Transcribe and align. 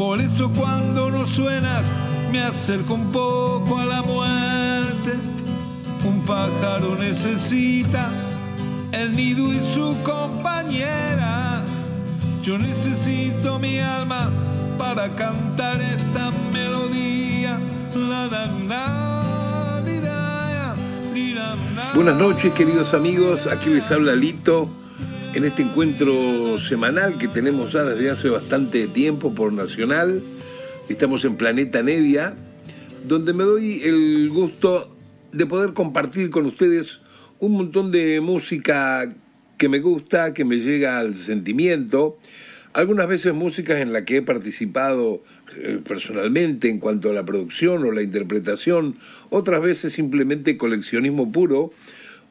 por 0.00 0.18
eso 0.18 0.50
cuando 0.50 1.10
no 1.10 1.26
suenas 1.26 1.82
me 2.32 2.40
acerco 2.40 2.94
un 2.94 3.12
poco 3.12 3.76
a 3.76 3.84
la 3.84 4.00
muerte. 4.00 5.12
Un 6.08 6.22
pájaro 6.24 6.96
necesita 6.98 8.08
el 8.92 9.14
nido 9.14 9.52
y 9.52 9.60
su 9.74 9.94
compañera. 10.02 11.62
Yo 12.42 12.56
necesito 12.56 13.58
mi 13.58 13.78
alma 13.78 14.30
para 14.78 15.14
cantar 15.14 15.82
esta 15.82 16.30
melodía. 16.50 17.58
Buenas 21.94 22.16
noches 22.16 22.54
queridos 22.54 22.94
amigos, 22.94 23.46
aquí 23.46 23.68
les 23.68 23.90
habla 23.90 24.14
Lito 24.14 24.79
en 25.34 25.44
este 25.44 25.62
encuentro 25.62 26.60
semanal 26.60 27.16
que 27.16 27.28
tenemos 27.28 27.72
ya 27.72 27.84
desde 27.84 28.10
hace 28.10 28.28
bastante 28.28 28.88
tiempo 28.88 29.32
por 29.32 29.52
Nacional. 29.52 30.22
Estamos 30.88 31.24
en 31.24 31.36
Planeta 31.36 31.82
Nevia, 31.82 32.34
donde 33.06 33.32
me 33.32 33.44
doy 33.44 33.82
el 33.82 34.28
gusto 34.30 34.94
de 35.32 35.46
poder 35.46 35.72
compartir 35.72 36.30
con 36.30 36.46
ustedes 36.46 36.98
un 37.38 37.52
montón 37.52 37.92
de 37.92 38.20
música 38.20 39.14
que 39.56 39.68
me 39.68 39.78
gusta, 39.78 40.34
que 40.34 40.44
me 40.44 40.56
llega 40.56 40.98
al 40.98 41.16
sentimiento, 41.16 42.18
algunas 42.72 43.06
veces 43.06 43.32
músicas 43.32 43.80
en 43.80 43.92
las 43.92 44.02
que 44.02 44.18
he 44.18 44.22
participado 44.22 45.22
eh, 45.56 45.80
personalmente 45.86 46.68
en 46.68 46.78
cuanto 46.78 47.10
a 47.10 47.12
la 47.12 47.24
producción 47.24 47.84
o 47.84 47.92
la 47.92 48.02
interpretación, 48.02 48.96
otras 49.28 49.62
veces 49.62 49.92
simplemente 49.92 50.56
coleccionismo 50.56 51.30
puro, 51.30 51.72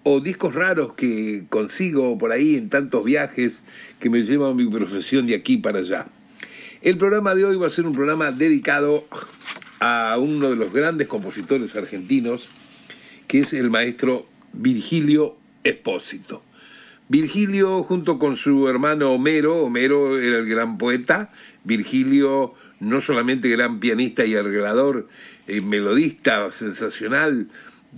o 0.03 0.19
discos 0.19 0.55
raros 0.55 0.93
que 0.93 1.43
consigo 1.49 2.17
por 2.17 2.31
ahí 2.31 2.55
en 2.55 2.69
tantos 2.69 3.03
viajes 3.03 3.61
que 3.99 4.09
me 4.09 4.23
llevan 4.23 4.55
mi 4.55 4.65
profesión 4.65 5.27
de 5.27 5.35
aquí 5.35 5.57
para 5.57 5.79
allá. 5.79 6.07
El 6.81 6.97
programa 6.97 7.35
de 7.35 7.45
hoy 7.45 7.57
va 7.57 7.67
a 7.67 7.69
ser 7.69 7.85
un 7.85 7.93
programa 7.93 8.31
dedicado 8.31 9.05
a 9.79 10.17
uno 10.17 10.49
de 10.49 10.55
los 10.55 10.71
grandes 10.71 11.07
compositores 11.07 11.75
argentinos, 11.75 12.47
que 13.27 13.39
es 13.39 13.53
el 13.53 13.69
maestro 13.69 14.27
Virgilio 14.53 15.37
Espósito. 15.63 16.41
Virgilio, 17.09 17.83
junto 17.83 18.19
con 18.19 18.37
su 18.37 18.67
hermano 18.67 19.11
Homero, 19.11 19.63
Homero 19.63 20.19
era 20.19 20.37
el 20.37 20.45
gran 20.47 20.77
poeta, 20.77 21.31
Virgilio 21.63 22.53
no 22.79 23.01
solamente 23.01 23.49
gran 23.49 23.79
pianista 23.79 24.25
y 24.25 24.35
arreglador, 24.35 25.07
eh, 25.47 25.61
melodista 25.61 26.51
sensacional, 26.51 27.49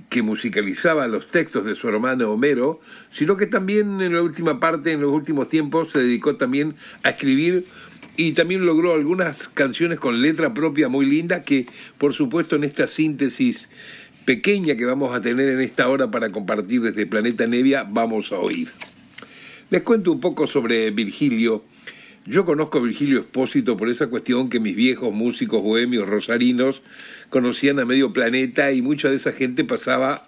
que 0.10 0.22
musicalizaba 0.22 1.08
los 1.08 1.28
textos 1.28 1.66
de 1.66 1.76
su 1.76 1.90
hermano 1.90 2.32
Homero, 2.32 2.80
sino 3.12 3.38
que 3.38 3.46
también 3.46 4.02
en 4.02 4.14
la 4.14 4.22
última 4.22 4.60
parte, 4.60 4.92
en 4.92 5.02
los 5.02 5.12
últimos 5.12 5.50
tiempos, 5.50 5.92
se 5.92 6.00
dedicó 6.00 6.36
también 6.36 6.76
a 7.04 7.10
escribir 7.10 7.66
y 8.18 8.34
también 8.34 8.66
logró 8.66 8.94
algunas 8.94 9.48
canciones 9.48 10.00
con 10.00 10.22
letra 10.22 10.54
propia 10.54 10.90
muy 10.90 11.06
linda 11.06 11.44
que, 11.44 11.66
por 11.98 12.14
supuesto, 12.14 12.56
en 12.56 12.64
esta 12.64 12.88
síntesis 12.88 13.70
pequeña 14.26 14.76
que 14.76 14.86
vamos 14.86 15.16
a 15.16 15.22
tener 15.22 15.50
en 15.50 15.62
esta 15.62 15.90
hora 15.90 16.12
para 16.12 16.32
compartir 16.32 16.82
desde 16.82 17.06
Planeta 17.06 17.48
Nevia, 17.48 17.84
vamos 17.84 18.32
a 18.32 18.38
oír. 18.38 18.70
Les 19.70 19.82
cuento 19.84 20.12
un 20.12 20.20
poco 20.20 20.48
sobre 20.48 20.92
Virgilio. 20.92 21.64
Yo 22.26 22.46
conozco 22.46 22.78
a 22.78 22.82
Virgilio 22.82 23.20
Espósito 23.22 23.78
por 23.78 23.90
esa 23.90 24.08
cuestión 24.08 24.50
que 24.50 24.60
mis 24.60 24.76
viejos 24.76 25.12
músicos 25.14 25.64
bohemios 25.64 26.08
rosarinos 26.08 26.82
conocían 27.32 27.80
a 27.80 27.86
medio 27.86 28.14
planeta 28.14 28.72
y 28.74 28.84
mucha 28.84 29.10
de 29.10 29.16
esa 29.16 29.32
gente 29.32 29.64
pasaba 29.64 30.28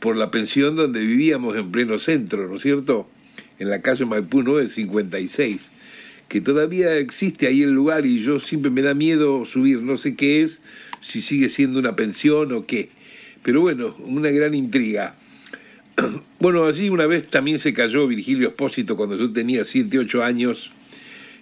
por 0.00 0.16
la 0.16 0.30
pensión 0.30 0.76
donde 0.76 1.00
vivíamos 1.00 1.56
en 1.56 1.72
pleno 1.72 1.98
centro, 1.98 2.48
¿no 2.48 2.56
es 2.56 2.62
cierto? 2.62 3.10
En 3.58 3.68
la 3.68 3.82
calle 3.82 4.06
Maipú 4.06 4.42
956, 4.42 5.70
que 6.28 6.40
todavía 6.40 6.96
existe 6.96 7.48
ahí 7.48 7.62
el 7.62 7.72
lugar 7.72 8.06
y 8.06 8.22
yo 8.22 8.38
siempre 8.38 8.70
me 8.70 8.82
da 8.82 8.94
miedo 8.94 9.44
subir, 9.44 9.82
no 9.82 9.96
sé 9.96 10.14
qué 10.14 10.42
es, 10.42 10.60
si 11.00 11.20
sigue 11.20 11.50
siendo 11.50 11.80
una 11.80 11.96
pensión 11.96 12.52
o 12.52 12.64
qué. 12.64 12.90
Pero 13.42 13.60
bueno, 13.60 13.96
una 13.98 14.30
gran 14.30 14.54
intriga. 14.54 15.14
Bueno, 16.38 16.66
allí 16.66 16.90
una 16.90 17.06
vez 17.06 17.26
también 17.28 17.58
se 17.58 17.72
cayó 17.72 18.06
Virgilio 18.06 18.48
Espósito 18.48 18.94
cuando 18.94 19.16
yo 19.16 19.32
tenía 19.32 19.64
7, 19.64 19.98
8 19.98 20.22
años 20.22 20.70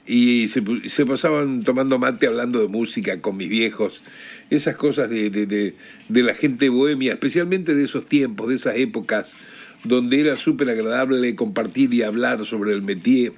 y 0.06 0.48
se, 0.48 0.62
se, 0.88 1.04
pasaban 1.06 1.62
tomando 1.62 1.98
mate 1.98 2.26
hablando 2.26 2.60
de 2.60 2.69
música 2.69 3.20
con 3.20 3.37
mis 3.37 3.48
viejos, 3.48 4.03
esas 4.50 4.77
cosas 4.77 5.10
de, 5.10 5.31
de, 5.31 5.75
de, 6.09 6.22
la 6.22 6.34
gente 6.34 6.69
bohemia, 6.69 7.12
especialmente 7.12 7.75
de 7.75 7.84
esos 7.84 8.06
tiempos, 8.06 8.49
de 8.49 8.56
esas 8.56 8.77
épocas, 8.77 9.32
donde 9.84 10.21
era 10.21 10.37
súper 10.37 10.71
agradable 10.71 11.34
compartir 11.34 11.93
y 11.94 12.03
hablar 12.03 12.44
sobre 12.44 12.72
el 12.72 12.82
métier 12.82 13.32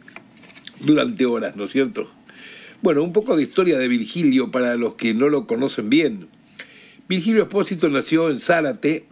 durante 0.81 1.27
horas, 1.27 1.57
¿no 1.57 1.65
es 1.65 1.73
cierto? 1.73 2.11
Bueno, 2.83 3.03
un 3.03 3.13
poco 3.13 3.37
de 3.37 3.43
historia 3.43 3.79
de 3.79 3.89
Virgilio 3.89 4.51
para 4.51 4.77
los 4.77 4.95
que 4.95 5.13
no 5.15 5.29
lo 5.29 5.47
conocen 5.47 5.91
bien. 5.91 6.29
Virgilio 7.09 7.45
Espósito 7.45 7.89
nació 7.89 8.31
en 8.31 8.39
Zárate 8.39 9.07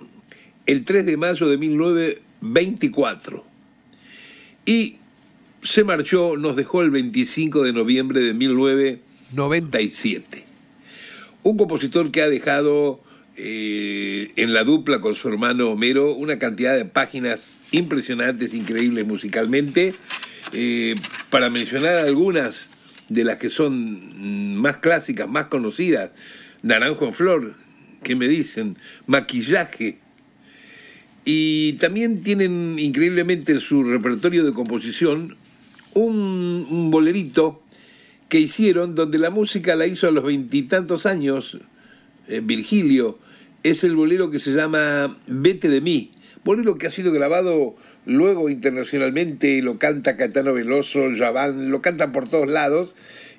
el 0.66 0.84
3 0.84 1.06
de 1.06 1.16
mayo 1.16 1.49
de 1.49 1.56
1924 1.59 3.44
y 4.66 4.97
se 5.62 5.84
marchó, 5.84 6.37
nos 6.37 6.56
dejó 6.56 6.82
el 6.82 6.91
25 6.91 7.62
de 7.62 7.72
noviembre 7.72 8.21
de 8.21 8.34
1997. 8.34 10.44
Un 11.44 11.56
compositor 11.56 12.10
que 12.10 12.22
ha 12.22 12.28
dejado 12.28 13.00
eh, 13.37 14.32
en 14.34 14.53
la 14.53 14.65
dupla 14.65 15.00
con 15.00 15.15
su 15.15 15.28
hermano 15.28 15.71
Homero 15.71 16.12
una 16.12 16.38
cantidad 16.38 16.77
de 16.77 16.84
páginas 16.84 17.53
impresionantes, 17.71 18.53
increíbles 18.55 19.06
musicalmente. 19.06 19.94
Eh, 20.53 20.97
para 21.31 21.50
mencionar 21.50 21.94
algunas 21.94 22.69
de 23.09 23.25
las 23.25 23.38
que 23.38 23.50
son 23.50 24.56
más 24.56 24.78
clásicas, 24.78 25.28
más 25.28 25.47
conocidas, 25.47 26.10
Naranjo 26.62 27.05
en 27.06 27.12
Flor, 27.12 27.55
que 28.03 28.16
me 28.16 28.26
dicen, 28.26 28.76
Maquillaje, 29.06 29.99
y 31.25 31.75
también 31.75 32.22
tienen 32.22 32.78
increíblemente 32.78 33.53
en 33.53 33.61
su 33.61 33.82
repertorio 33.82 34.44
de 34.44 34.53
composición 34.53 35.37
un, 35.94 36.91
bolerito 36.91 37.62
que 38.34 38.41
hicieron 38.41 38.97
donde 38.97 39.19
la 39.19 39.31
música 39.31 39.77
la 39.77 39.87
hizo 39.87 40.09
a 40.09 40.11
los 40.11 40.25
veintitantos 40.25 41.06
años 41.06 41.56
eh, 42.27 42.41
Virgilio. 42.43 43.17
Es 43.62 43.84
el 43.84 43.95
bolero 43.95 44.33
que 44.33 44.41
se 44.41 44.50
llama 44.50 45.19
Vete 45.28 45.69
de 45.69 45.81
mí. 45.81 46.11
Bolero 46.43 46.77
que 46.77 46.89
ha 46.89 46.91
sido 46.91 47.12
grabado 47.12 47.77
luego 48.06 48.49
internacionalmente, 48.49 49.62
lo 49.62 49.78
canta 49.78 50.17
Catano 50.17 50.53
Veloso, 50.53 51.11
Javán, 51.17 51.71
lo 51.71 51.81
cantan 51.81 52.11
por 52.11 52.28
todos 52.28 52.50
lados. 52.50 52.97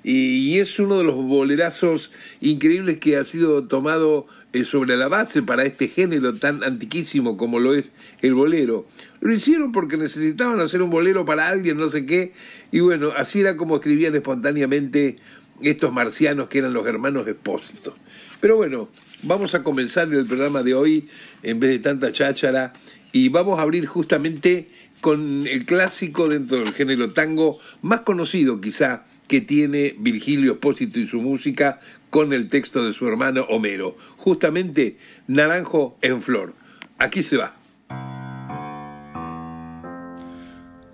Y, 0.08 0.60
es 0.60 0.78
uno 0.78 0.98
de 0.98 1.02
los 1.02 1.16
bolerazos 1.16 2.12
increíbles 2.40 2.98
que 2.98 3.16
ha 3.16 3.24
sido 3.24 3.66
tomado 3.66 4.28
eh, 4.52 4.64
sobre 4.64 4.96
la 4.96 5.08
base 5.08 5.42
para 5.42 5.64
este 5.64 5.88
género 5.88 6.32
tan 6.32 6.62
antiquísimo 6.62 7.36
como 7.36 7.58
lo 7.58 7.74
es 7.74 7.90
el 8.22 8.34
bolero. 8.34 8.86
Lo 9.20 9.32
hicieron 9.32 9.72
porque 9.72 9.96
necesitaban 9.96 10.60
hacer 10.60 10.80
un 10.80 10.90
bolero 10.90 11.24
para 11.24 11.48
alguien, 11.48 11.76
no 11.76 11.88
sé 11.88 12.06
qué, 12.06 12.34
y 12.70 12.78
bueno, 12.78 13.10
así 13.16 13.40
era 13.40 13.56
como 13.56 13.74
escribían 13.74 14.14
espontáneamente 14.14 15.16
estos 15.60 15.92
marcianos 15.92 16.46
que 16.46 16.58
eran 16.58 16.72
los 16.72 16.86
hermanos 16.86 17.26
expósitos. 17.26 17.94
Pero 18.38 18.58
bueno, 18.58 18.88
vamos 19.24 19.56
a 19.56 19.64
comenzar 19.64 20.06
el 20.14 20.24
programa 20.24 20.62
de 20.62 20.74
hoy 20.74 21.08
en 21.42 21.58
vez 21.58 21.70
de 21.70 21.78
tanta 21.80 22.12
cháchara 22.12 22.72
y 23.10 23.28
vamos 23.28 23.58
a 23.58 23.62
abrir 23.62 23.86
justamente 23.86 24.68
con 25.00 25.48
el 25.48 25.66
clásico 25.66 26.28
dentro 26.28 26.58
del 26.58 26.72
género 26.72 27.10
tango 27.10 27.58
más 27.82 28.02
conocido 28.02 28.60
quizá 28.60 29.05
que 29.28 29.40
tiene 29.40 29.94
Virgilio 29.98 30.52
Espósito 30.52 31.00
y 31.00 31.06
su 31.06 31.20
música 31.20 31.80
con 32.10 32.32
el 32.32 32.48
texto 32.48 32.84
de 32.84 32.92
su 32.92 33.06
hermano 33.06 33.42
Homero, 33.48 33.96
justamente 34.16 34.98
Naranjo 35.26 35.98
en 36.02 36.22
Flor. 36.22 36.54
Aquí 36.98 37.22
se 37.22 37.36
va. 37.36 37.52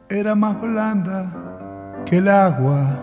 Era 0.09 0.35
más 0.35 0.61
blanda 0.61 2.05
que 2.05 2.19
el 2.19 2.29
agua, 2.29 2.99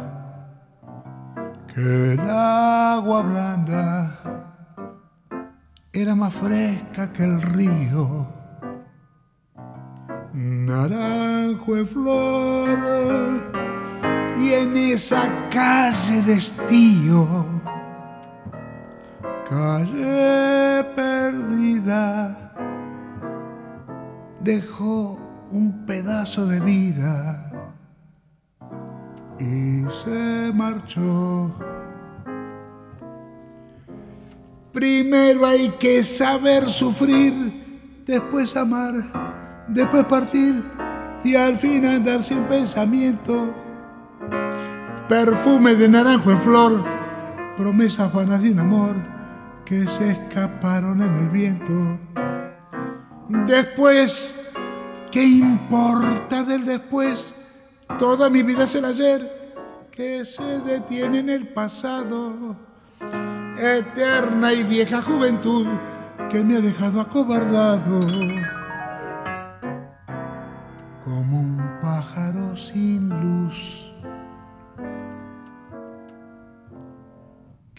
que 1.74 2.14
el 2.14 2.20
agua 2.20 3.22
blanda. 3.24 4.20
Era 5.92 6.14
más 6.14 6.34
fresca 6.34 7.12
que 7.14 7.24
el 7.24 7.42
río. 7.42 8.28
Naranjo 10.34 11.78
en 11.78 11.88
flor 11.88 13.79
y 14.40 14.54
en 14.54 14.78
esa 14.78 15.30
calle 15.50 16.22
de 16.22 16.34
estío, 16.34 17.46
calle 19.50 20.84
perdida, 20.96 22.54
dejó 24.40 25.20
un 25.52 25.86
pedazo 25.86 26.46
de 26.48 26.62
vida 26.62 27.52
y 29.40 29.84
se 30.06 30.54
marchó. 30.54 31.54
Primero 34.72 35.46
hay 35.46 35.68
que 35.80 36.02
saber 36.02 36.70
sufrir, 36.70 38.04
después 38.06 38.56
amar, 38.56 38.94
después 39.68 40.06
partir 40.06 40.64
y 41.26 41.36
al 41.36 41.58
fin 41.58 41.86
andar 41.86 42.24
sin 42.24 42.44
pensamiento. 42.44 43.69
Perfume 45.10 45.74
de 45.74 45.90
naranjo 45.90 46.30
en 46.30 46.40
flor, 46.40 46.86
promesas 47.58 48.14
vanas 48.14 48.44
de 48.44 48.52
un 48.52 48.60
amor 48.60 48.96
que 49.66 49.88
se 49.88 50.12
escaparon 50.12 51.02
en 51.02 51.16
el 51.16 51.30
viento. 51.30 52.00
Después, 53.48 54.36
¿qué 55.12 55.24
importa 55.24 56.44
del 56.44 56.64
después? 56.64 57.34
Toda 57.98 58.30
mi 58.30 58.44
vida 58.44 58.66
es 58.66 58.76
el 58.76 58.86
ayer 58.86 59.88
que 59.90 60.26
se 60.26 60.62
detiene 60.62 61.20
en 61.20 61.30
el 61.30 61.48
pasado. 61.48 62.56
Eterna 63.58 64.54
y 64.54 64.62
vieja 64.62 65.02
juventud 65.02 65.66
que 66.30 66.44
me 66.44 66.58
ha 66.58 66.62
dejado 66.62 67.02
acobardado. 67.02 68.06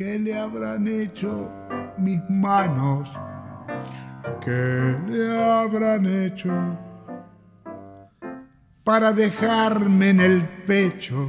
¿Qué 0.01 0.19
le 0.19 0.35
habrán 0.35 0.89
hecho 0.89 1.51
mis 1.99 2.23
manos? 2.31 3.11
¿Qué 4.43 4.97
le 5.07 5.39
habrán 5.39 6.07
hecho? 6.07 6.51
para 8.83 9.13
dejarme 9.13 10.09
en 10.09 10.21
el 10.21 10.49
pecho 10.67 11.29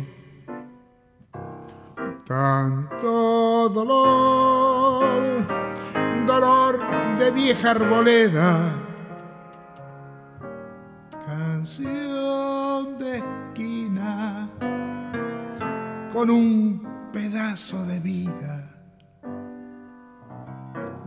tanto 2.26 3.68
dolor, 3.68 5.46
dolor 6.26 6.80
de 7.20 7.30
vieja 7.32 7.72
arboleda, 7.72 8.74
canción 11.26 12.98
de 13.00 13.18
esquina 13.18 14.50
con 16.14 16.30
un 16.30 16.92
pedazo 17.12 17.86
de 17.86 18.00
vida, 18.00 18.61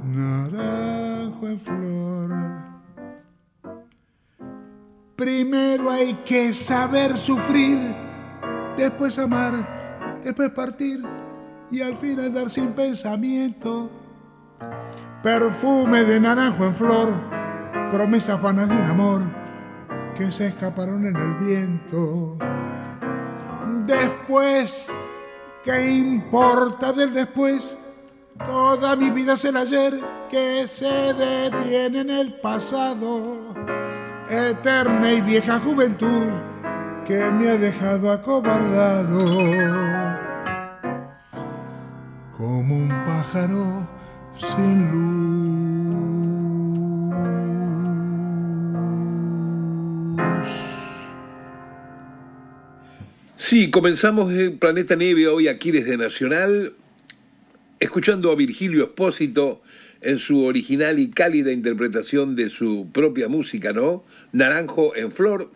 naranjo 0.05 1.49
en 1.49 1.61
flor. 1.61 2.31
Primero 5.17 5.91
hay 5.91 6.15
que 6.25 6.53
saber 6.53 7.17
sufrir, 7.17 7.79
después 8.77 9.19
amar, 9.19 10.19
después 10.23 10.51
partir 10.51 11.03
y 11.71 11.81
al 11.81 11.97
fin 11.97 12.19
andar 12.21 12.51
sin 12.51 12.73
pensamiento. 12.73 13.91
Perfume 15.23 16.05
de 16.05 16.21
naranjo 16.21 16.65
en 16.65 16.75
flor, 16.75 17.09
promesas 17.91 18.41
vanas 18.43 18.69
de 18.69 18.77
un 18.77 18.83
amor 18.83 19.23
que 20.17 20.31
se 20.31 20.49
escaparon 20.49 21.06
en 21.06 21.17
el 21.17 21.35
viento. 21.35 22.37
Después, 23.87 24.89
¿qué 25.65 25.95
importa 25.95 26.93
del 26.93 27.12
después? 27.12 27.77
Toda 28.38 28.96
mi 28.96 29.10
vida 29.10 29.34
es 29.34 29.44
el 29.44 29.56
ayer 29.56 30.00
que 30.28 30.66
se 30.66 31.14
detiene 31.14 32.00
en 32.00 32.10
el 32.10 32.32
pasado. 32.32 33.54
Eterna 34.28 35.12
y 35.12 35.20
vieja 35.20 35.60
juventud 35.60 36.31
que 37.06 37.31
me 37.31 37.50
ha 37.50 37.56
dejado 37.56 38.10
acobardado. 38.10 39.25
Como 42.36 42.76
un 42.76 42.88
pájaro 42.88 43.86
sin 44.36 44.90
luz. 44.90 45.25
Sí, 53.36 53.70
comenzamos 53.70 54.32
en 54.32 54.58
Planeta 54.58 54.96
Nieve 54.96 55.28
hoy 55.28 55.48
aquí 55.48 55.70
desde 55.70 55.96
Nacional, 55.98 56.75
escuchando 57.84 58.32
a 58.32 58.34
Virgilio 58.34 58.84
Espósito 58.84 59.62
en 60.00 60.19
su 60.19 60.42
original 60.44 60.98
y 60.98 61.10
cálida 61.10 61.52
interpretación 61.52 62.34
de 62.34 62.48
su 62.48 62.88
propia 62.92 63.28
música, 63.28 63.72
¿no? 63.72 64.04
Naranjo 64.32 64.96
en 64.96 65.12
Flor. 65.12 65.50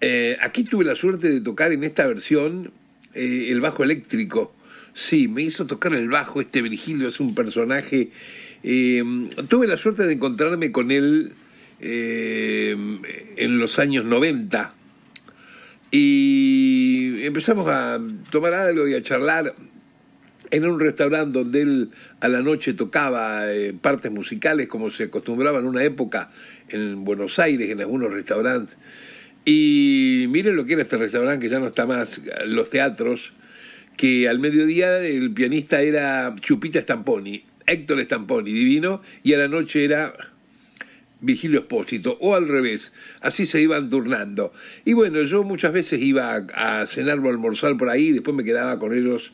Eh, 0.00 0.38
aquí 0.40 0.64
tuve 0.64 0.84
la 0.84 0.94
suerte 0.94 1.30
de 1.30 1.40
tocar 1.40 1.72
en 1.72 1.84
esta 1.84 2.06
versión 2.06 2.72
eh, 3.14 3.48
el 3.50 3.60
bajo 3.60 3.84
eléctrico. 3.84 4.54
Sí, 4.94 5.28
me 5.28 5.42
hizo 5.42 5.66
tocar 5.66 5.92
el 5.94 6.08
bajo, 6.08 6.40
este 6.40 6.62
Virgilio 6.62 7.08
es 7.08 7.20
un 7.20 7.34
personaje. 7.34 8.10
Eh, 8.62 9.04
tuve 9.48 9.66
la 9.66 9.76
suerte 9.76 10.06
de 10.06 10.14
encontrarme 10.14 10.72
con 10.72 10.90
él 10.90 11.32
en 11.80 13.58
los 13.60 13.78
años 13.78 14.04
90 14.04 14.74
y 15.92 17.24
empezamos 17.24 17.68
a 17.68 18.00
tomar 18.30 18.52
algo 18.52 18.88
y 18.88 18.94
a 18.94 19.02
charlar 19.02 19.54
en 20.50 20.66
un 20.66 20.80
restaurante 20.80 21.38
donde 21.38 21.62
él 21.62 21.88
a 22.20 22.28
la 22.28 22.42
noche 22.42 22.72
tocaba 22.74 23.52
eh, 23.52 23.74
partes 23.80 24.10
musicales 24.10 24.68
como 24.68 24.90
se 24.90 25.04
acostumbraba 25.04 25.58
en 25.58 25.66
una 25.66 25.82
época 25.84 26.30
en 26.68 27.04
Buenos 27.04 27.38
Aires, 27.38 27.70
en 27.70 27.80
algunos 27.80 28.12
restaurantes. 28.12 28.78
Y 29.44 30.26
miren 30.28 30.56
lo 30.56 30.66
que 30.66 30.74
era 30.74 30.82
este 30.82 30.98
restaurante 30.98 31.46
que 31.46 31.50
ya 31.50 31.58
no 31.58 31.68
está 31.68 31.86
más, 31.86 32.20
los 32.46 32.70
teatros, 32.70 33.32
que 33.96 34.28
al 34.28 34.38
mediodía 34.38 35.00
el 35.00 35.32
pianista 35.32 35.80
era 35.80 36.34
Chupita 36.40 36.80
Stamponi, 36.80 37.44
Héctor 37.66 38.00
Stamponi, 38.02 38.52
divino, 38.52 39.02
y 39.22 39.34
a 39.34 39.38
la 39.38 39.48
noche 39.48 39.84
era 39.84 40.14
Vigilio 41.20 41.60
Espósito, 41.60 42.16
o 42.20 42.34
al 42.34 42.46
revés, 42.46 42.92
así 43.20 43.44
se 43.44 43.60
iban 43.60 43.88
turnando. 43.88 44.52
Y 44.84 44.92
bueno, 44.92 45.22
yo 45.22 45.42
muchas 45.42 45.72
veces 45.72 46.00
iba 46.00 46.36
a, 46.54 46.86
cenar 46.86 47.18
o 47.18 47.28
almorzar 47.28 47.76
por 47.76 47.88
ahí, 47.88 48.12
después 48.12 48.36
me 48.36 48.44
quedaba 48.44 48.78
con 48.78 48.94
ellos 48.94 49.32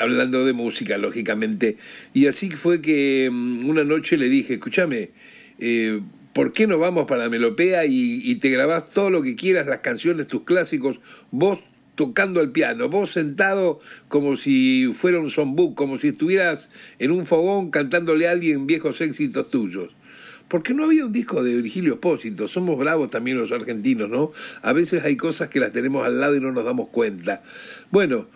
hablando 0.00 0.44
de 0.44 0.52
música, 0.52 0.98
lógicamente. 0.98 1.76
Y 2.12 2.26
así 2.26 2.50
fue 2.50 2.80
que 2.80 3.28
mm, 3.32 3.68
una 3.68 3.84
noche 3.84 4.16
le 4.16 4.28
dije, 4.28 4.54
escúchame, 4.54 5.10
eh, 5.58 6.00
¿por 6.32 6.52
qué 6.52 6.66
no 6.66 6.78
vamos 6.78 7.06
para 7.06 7.28
Melopea 7.28 7.86
y, 7.86 8.34
te 8.36 8.50
grabás 8.50 8.90
todo 8.90 9.10
lo 9.10 9.22
que 9.22 9.36
quieras, 9.36 9.66
las 9.66 9.80
canciones, 9.80 10.28
tus 10.28 10.42
clásicos, 10.42 11.00
vos 11.30 11.60
tocando 11.94 12.40
el 12.40 12.50
piano, 12.50 12.88
vos 12.88 13.12
sentado 13.12 13.78
como 14.08 14.36
si 14.36 14.92
fuera 14.94 15.20
un 15.20 15.30
songbook, 15.30 15.76
como 15.76 15.98
si 15.98 16.08
estuvieras 16.08 16.70
en 16.98 17.12
un 17.12 17.24
fogón 17.24 17.70
cantándole 17.70 18.26
a 18.26 18.32
alguien 18.32 18.66
viejos 18.66 19.00
éxitos 19.00 19.48
tuyos. 19.50 19.94
Porque 20.48 20.74
no 20.74 20.84
había 20.84 21.06
un 21.06 21.12
disco 21.12 21.42
de 21.42 21.54
Virgilio 21.56 21.94
Espósito, 21.94 22.48
somos 22.48 22.76
bravos 22.78 23.10
también 23.10 23.38
los 23.38 23.50
argentinos, 23.50 24.10
¿no? 24.10 24.32
A 24.60 24.72
veces 24.72 25.02
hay 25.04 25.16
cosas 25.16 25.48
que 25.48 25.60
las 25.60 25.72
tenemos 25.72 26.04
al 26.04 26.20
lado 26.20 26.36
y 26.36 26.40
no 26.40 26.52
nos 26.52 26.64
damos 26.64 26.88
cuenta. 26.88 27.42
Bueno, 27.90 28.26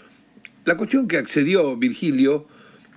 la 0.68 0.76
cuestión 0.76 1.08
que 1.08 1.16
accedió 1.16 1.78
Virgilio, 1.78 2.46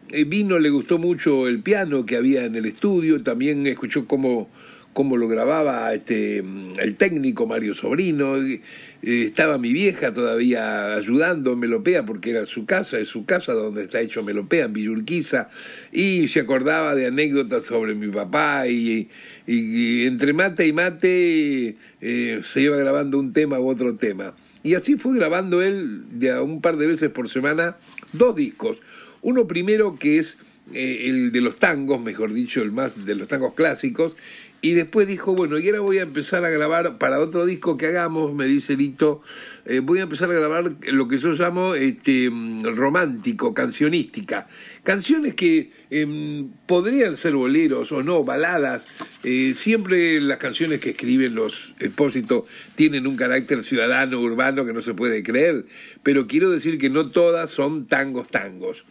eh, 0.10 0.25
vino, 0.25 0.60
le 0.60 0.70
gustó 0.70 0.98
mucho 0.98 1.48
el 1.48 1.62
piano 1.62 2.06
que 2.06 2.18
había 2.18 2.44
en 2.44 2.58
el 2.58 2.66
estudio, 2.66 3.24
también 3.24 3.66
escuchó 3.66 4.08
cómo, 4.08 4.50
cómo 4.92 5.16
lo 5.16 5.30
grababa 5.30 5.94
este, 5.94 6.40
el 6.40 6.96
técnico 6.98 7.48
Mario 7.48 7.74
Sobrino, 7.74 8.36
eh, 8.36 8.62
estaba 9.01 9.58
mi 9.58 9.72
vieja 9.72 10.12
todavía 10.12 10.96
ayudando 10.96 11.56
Melopea 11.56 12.06
porque 12.06 12.32
era 12.32 12.46
su 12.46 12.66
casa, 12.66 13.00
es 13.00 13.08
su 13.08 13.24
casa 13.24 13.54
donde 13.54 13.84
está 13.84 14.01
hecho 14.01 14.22
Melopea, 14.22 14.66
en 14.66 14.74
Villurquiza, 14.74 15.48
y 15.94 16.28
se 16.28 16.42
acordaba 16.42 16.94
de 16.94 17.06
anécdotas 17.06 17.63
sobre 17.63 17.96
mi 17.96 18.10
papá 18.10 18.68
y, 18.68 19.08
entre 19.48 20.34
mate 20.34 20.68
y 20.68 20.74
mate 20.74 21.78
eh, 22.01 22.42
se 22.44 22.62
iba 22.62 22.75
grabando 22.75 23.18
un 23.18 23.32
tema 23.32 23.62
u 23.62 23.70
otro 23.70 23.96
tema. 23.96 24.34
Y 24.63 24.75
así 24.75 24.96
fue 24.96 25.15
grabando 25.15 25.62
él 25.62 26.03
de 26.12 26.39
un 26.39 26.62
par 26.62 26.77
de 26.77 26.88
veces 26.88 27.10
por 27.10 27.30
semana 27.30 27.77
dos 28.13 28.36
discos. 28.36 28.77
Uno 29.22 29.48
primero 29.48 29.98
que 29.98 30.20
es 30.20 30.38
eh, 30.74 31.10
el 31.10 31.32
de 31.32 31.41
los 31.41 31.58
tangos, 31.58 32.00
mejor 32.00 32.34
dicho, 32.34 32.62
el 32.62 32.72
más 32.72 33.06
de 33.06 33.15
los 33.15 33.27
tangos 33.27 33.53
clásicos, 33.53 34.15
Y 34.63 34.74
después 34.74 35.08
dijo, 35.08 35.34
bueno, 35.34 35.58
y 35.58 35.68
ahora 35.68 35.80
voy 35.80 35.98
a 35.98 36.03
empezar 36.03 36.46
a 36.46 36.50
grabar 36.50 37.00
para 37.00 37.20
otro 37.20 37.48
disco 37.48 37.77
que 37.77 37.88
hagamos, 37.88 38.36
me 38.36 38.46
dice 38.46 38.77
Lito, 38.77 39.24
eh, 39.65 39.80
voy 39.80 40.00
a 40.00 40.03
empezar 40.03 40.30
a 40.30 40.36
grabar 40.36 40.74
lo 40.88 41.08
que 41.08 41.18
yo 41.18 41.32
llamo 41.32 41.74
este, 41.74 42.30
mm, 42.30 42.75
romántico, 42.75 43.56
cancionística. 43.56 44.48
Canciones 44.83 45.35
que 45.35 45.69
em, 45.91 46.50
podrían 46.65 47.15
ser 47.15 47.35
boleros 47.35 47.91
o 47.91 48.01
no, 48.01 48.23
baladas. 48.23 48.88
Eh, 49.23 49.53
siempre 49.55 50.19
las 50.19 50.38
canciones 50.38 50.79
que 50.79 50.91
escriben 50.91 51.35
los 51.35 51.73
expósitos 51.79 52.45
tienen 52.75 53.05
un 53.05 53.15
carácter 53.15 53.61
ciudadano, 53.61 54.19
urbano 54.19 54.65
que 54.65 54.73
no 54.73 54.81
se 54.81 54.95
puede 54.95 55.21
creer, 55.21 55.65
pero 56.01 56.25
quiero 56.25 56.50
decir 56.50 56.79
que 56.79 56.89
no 56.89 57.11
todas 57.11 57.51
son 57.51 57.85
tangos, 57.85 58.29
tangos. 58.29 58.83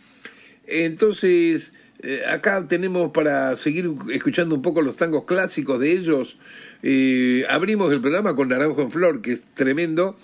Entonces 0.68 1.72
eh, 2.02 2.22
acá 2.26 2.66
tenemos 2.68 3.10
para 3.10 3.56
seguir 3.56 3.90
escuchando 4.12 4.54
un 4.54 4.62
poco 4.62 4.82
los 4.82 4.96
tangos 4.96 5.24
clásicos 5.24 5.80
de 5.80 5.92
ellos. 5.92 6.38
Eh, 6.82 7.44
abrimos 7.48 7.92
el 7.92 8.00
programa 8.00 8.34
con 8.36 8.48
Naranjo 8.48 8.80
en 8.80 8.90
Flor, 8.90 9.20
que 9.20 9.32
es 9.32 9.44
tremendo, 9.54 10.16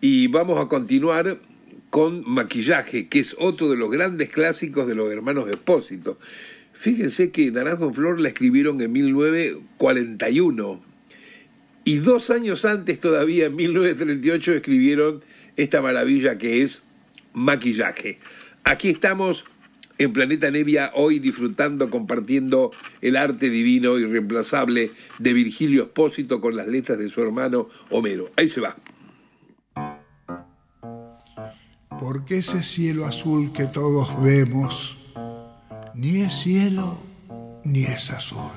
y 0.00 0.26
vamos 0.26 0.62
a 0.62 0.68
continuar 0.68 1.38
con 1.94 2.28
Maquillaje, 2.28 3.06
que 3.06 3.20
es 3.20 3.36
otro 3.38 3.70
de 3.70 3.76
los 3.76 3.88
grandes 3.88 4.28
clásicos 4.28 4.88
de 4.88 4.96
los 4.96 5.12
hermanos 5.12 5.48
Espósito. 5.48 6.18
Fíjense 6.72 7.30
que 7.30 7.52
Naranjo 7.52 7.84
en 7.84 7.94
Flor 7.94 8.20
la 8.20 8.30
escribieron 8.30 8.80
en 8.80 8.90
1941 8.90 10.82
y 11.84 11.98
dos 11.98 12.30
años 12.30 12.64
antes 12.64 12.98
todavía, 12.98 13.46
en 13.46 13.54
1938, 13.54 14.54
escribieron 14.54 15.22
esta 15.56 15.80
maravilla 15.82 16.36
que 16.36 16.62
es 16.62 16.82
Maquillaje. 17.32 18.18
Aquí 18.64 18.88
estamos 18.88 19.44
en 19.96 20.12
Planeta 20.12 20.50
Nevia 20.50 20.90
hoy 20.96 21.20
disfrutando, 21.20 21.90
compartiendo 21.90 22.72
el 23.02 23.14
arte 23.14 23.50
divino 23.50 24.00
y 24.00 24.06
reemplazable 24.06 24.90
de 25.20 25.32
Virgilio 25.32 25.84
Espósito 25.84 26.40
con 26.40 26.56
las 26.56 26.66
letras 26.66 26.98
de 26.98 27.08
su 27.08 27.22
hermano 27.22 27.68
Homero. 27.90 28.32
Ahí 28.34 28.48
se 28.48 28.60
va. 28.60 28.74
Porque 32.00 32.38
ese 32.38 32.62
cielo 32.62 33.06
azul 33.06 33.52
que 33.52 33.66
todos 33.66 34.20
vemos 34.20 34.96
ni 35.94 36.22
es 36.22 36.40
cielo 36.40 36.98
ni 37.64 37.84
es 37.84 38.10
azul. 38.10 38.50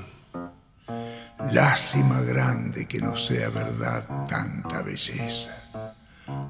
Lástima 1.53 2.19
grande 2.21 2.87
que 2.87 2.99
no 2.99 3.15
sea 3.15 3.49
verdad 3.49 4.25
tanta 4.27 4.81
belleza. 4.81 5.51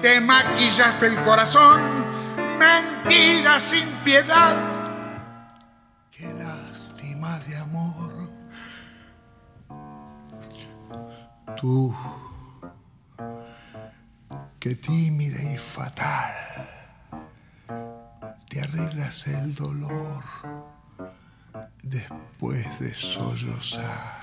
te 0.00 0.20
maquillaste 0.20 1.06
el 1.06 1.22
corazón, 1.22 1.80
mentira 2.58 3.58
sin 3.60 3.88
piedad. 4.04 4.56
Qué 6.10 6.32
lástima 6.32 7.38
de 7.40 7.56
amor. 7.58 8.30
Tú, 11.56 11.94
qué 14.60 14.74
tímida 14.76 15.42
y 15.42 15.58
fatal, 15.58 16.34
te 18.56 18.62
arreglas 18.62 19.26
el 19.26 19.54
dolor 19.54 20.22
después 21.82 22.80
de 22.80 22.94
sollozar. 22.94 24.22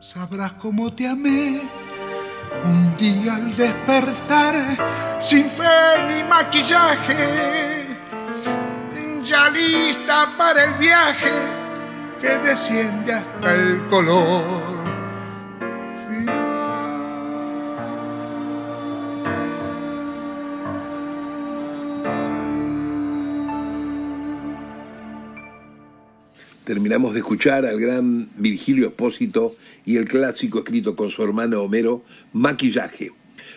Sabrás 0.00 0.52
cómo 0.52 0.94
te 0.94 1.06
amé 1.06 1.60
un 2.64 2.96
día 2.96 3.36
al 3.36 3.54
despertar, 3.54 4.54
sin 5.20 5.46
fe 5.50 6.06
ni 6.08 6.24
maquillaje, 6.26 7.98
ya 9.22 9.50
lista 9.50 10.32
para 10.38 10.64
el 10.64 10.74
viaje 10.74 11.32
que 12.20 12.38
desciende 12.38 13.12
hasta 13.12 13.52
el 13.52 13.86
color 13.88 14.75
terminamos 26.86 27.14
de 27.14 27.18
escuchar 27.18 27.66
al 27.66 27.80
gran 27.80 28.28
Virgilio 28.36 28.86
Espósito 28.86 29.56
y 29.84 29.96
el 29.96 30.04
clásico 30.04 30.60
escrito 30.60 30.94
con 30.94 31.10
su 31.10 31.20
hermano 31.24 31.60
Homero, 31.60 32.04
Maquillaje. 32.32 33.10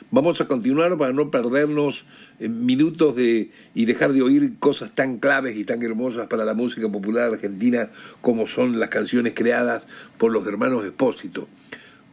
Vamos 0.10 0.42
a 0.42 0.48
continuar 0.48 0.98
para 0.98 1.14
no 1.14 1.30
perdernos 1.30 2.06
minutos 2.40 3.16
de, 3.16 3.52
y 3.76 3.86
dejar 3.86 4.14
de 4.14 4.24
oír 4.24 4.54
cosas 4.58 4.96
tan 4.96 5.20
claves 5.20 5.56
y 5.58 5.64
tan 5.64 5.84
hermosas 5.84 6.26
para 6.26 6.44
la 6.44 6.56
música 6.56 6.90
popular 6.90 7.32
argentina 7.32 7.92
como 8.22 8.48
son 8.48 8.80
las 8.80 8.90
canciones 8.90 9.34
creadas 9.36 9.84
por 10.18 10.32
los 10.32 10.48
hermanos 10.48 10.84
Espósito. 10.84 11.48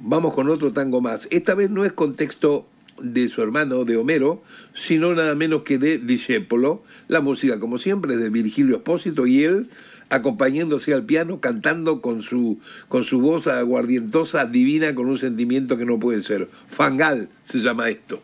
Vamos 0.00 0.34
con 0.34 0.50
otro 0.50 0.70
tango 0.70 1.00
más. 1.00 1.28
Esta 1.30 1.54
vez 1.54 1.70
no 1.70 1.86
es 1.86 1.94
contexto 1.94 2.68
de 3.00 3.30
su 3.30 3.40
hermano 3.40 3.86
de 3.86 3.96
Homero, 3.96 4.42
sino 4.74 5.14
nada 5.14 5.34
menos 5.34 5.62
que 5.62 5.78
de 5.78 5.96
Discepolo. 5.96 6.82
La 7.08 7.22
música, 7.22 7.58
como 7.58 7.78
siempre, 7.78 8.12
es 8.12 8.20
de 8.20 8.28
Virgilio 8.28 8.76
Espósito 8.76 9.26
y 9.26 9.44
él 9.44 9.70
acompañándose 10.10 10.94
al 10.94 11.04
piano, 11.04 11.40
cantando 11.40 12.00
con 12.00 12.22
su, 12.22 12.58
con 12.88 13.04
su 13.04 13.20
voz 13.20 13.46
aguardientosa, 13.46 14.46
divina, 14.46 14.94
con 14.94 15.06
un 15.06 15.18
sentimiento 15.18 15.76
que 15.76 15.84
no 15.84 15.98
puede 15.98 16.22
ser. 16.22 16.48
Fangal 16.68 17.28
se 17.44 17.58
llama 17.58 17.88
esto. 17.88 18.22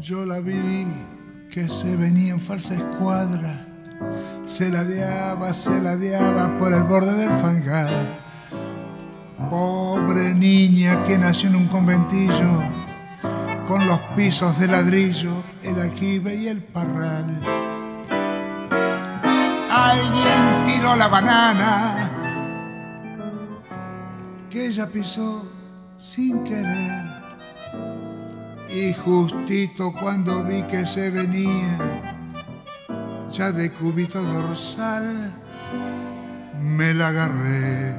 Yo 0.00 0.26
la 0.26 0.40
vi 0.40 0.86
que 1.48 1.68
se 1.68 1.94
venía 1.96 2.32
en 2.32 2.40
falsa 2.40 2.74
escuadra 2.74 3.71
se 4.62 4.70
ladeaba, 4.70 5.54
se 5.54 5.80
ladeaba 5.80 6.56
por 6.56 6.72
el 6.72 6.84
borde 6.84 7.14
del 7.16 7.30
fangal. 7.40 8.20
Pobre 9.50 10.34
niña 10.34 11.02
que 11.02 11.18
nació 11.18 11.48
en 11.48 11.56
un 11.56 11.66
conventillo, 11.66 12.62
con 13.66 13.84
los 13.88 13.98
pisos 14.14 14.56
de 14.60 14.68
ladrillo, 14.68 15.32
el 15.64 15.80
aquí 15.80 16.20
veía 16.20 16.52
el 16.52 16.62
parral. 16.62 17.40
Alguien 19.68 20.64
tiró 20.64 20.94
la 20.94 21.08
banana 21.08 22.10
que 24.48 24.66
ella 24.66 24.86
pisó 24.86 25.44
sin 25.98 26.44
querer. 26.44 27.04
Y 28.70 28.92
justito 28.92 29.92
cuando 29.92 30.44
vi 30.44 30.62
que 30.62 30.86
se 30.86 31.10
venía, 31.10 32.11
ya 33.32 33.50
de 33.50 33.70
cúbito 33.72 34.22
dorsal, 34.22 35.32
me 36.60 36.92
la 36.92 37.08
agarré. 37.08 37.94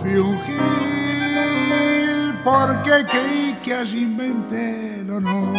Fui 0.00 0.16
un 0.16 0.34
gil 0.44 2.34
porque 2.42 3.04
creí 3.10 3.58
que 3.62 3.74
allí 3.74 4.04
inventé 4.04 5.00
el 5.00 5.10
honor. 5.10 5.54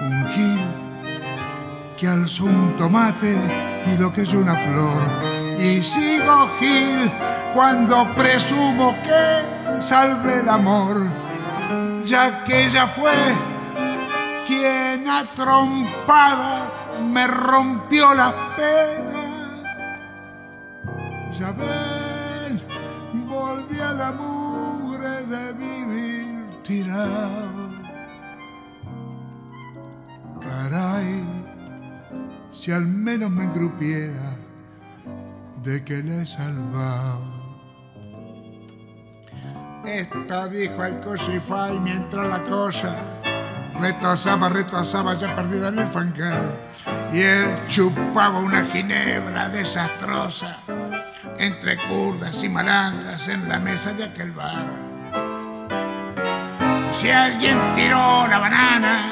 Un 0.00 0.26
gil 0.28 0.60
que 1.98 2.08
alzó 2.08 2.44
un 2.44 2.74
tomate 2.78 3.36
y 3.92 3.98
lo 3.98 4.10
que 4.10 4.22
es 4.22 4.32
una 4.32 4.54
flor. 4.54 5.02
Y 5.60 5.82
sigo 5.82 6.48
gil 6.58 7.12
cuando 7.52 8.08
presumo 8.14 8.94
que 9.04 9.82
salve 9.82 10.40
el 10.40 10.48
amor, 10.48 11.10
ya 12.06 12.42
que 12.44 12.64
ella 12.66 12.86
fue 12.86 13.12
quien 14.46 15.08
a 15.08 15.24
me 17.12 17.26
rompió 17.26 18.14
las 18.14 18.32
penas. 18.56 19.16
Ya 21.38 21.52
ven, 21.52 22.62
volví 23.28 23.78
a 23.80 23.92
la 23.92 24.12
mugre 24.12 25.26
de 25.26 25.52
vivir 25.52 26.46
tirado. 26.62 27.70
Caray, 30.40 31.24
si 32.54 32.72
al 32.72 32.86
menos 32.86 33.30
me 33.30 33.44
engrupiera 33.44 34.36
de 35.62 35.84
que 35.84 36.02
le 36.02 36.22
he 36.22 36.26
salvado. 36.26 37.36
Esta 39.84 40.48
dijo 40.48 40.84
el 40.84 41.00
cosify 41.00 41.78
mientras 41.78 42.28
la 42.28 42.42
cosa 42.42 43.15
retrasaba, 43.80 44.48
retrasaba 44.48 45.14
ya 45.14 45.34
perdida 45.34 45.68
el 45.68 45.86
fangal. 45.88 46.54
Y 47.12 47.22
él 47.22 47.48
chupaba 47.68 48.38
una 48.38 48.64
ginebra 48.66 49.48
desastrosa 49.48 50.58
entre 51.38 51.76
curdas 51.76 52.42
y 52.42 52.48
malandras 52.48 53.28
en 53.28 53.48
la 53.48 53.58
mesa 53.58 53.92
de 53.92 54.04
aquel 54.04 54.32
bar. 54.32 54.64
Si 56.94 57.10
alguien 57.10 57.58
tiró 57.74 58.26
la 58.26 58.38
banana, 58.38 59.08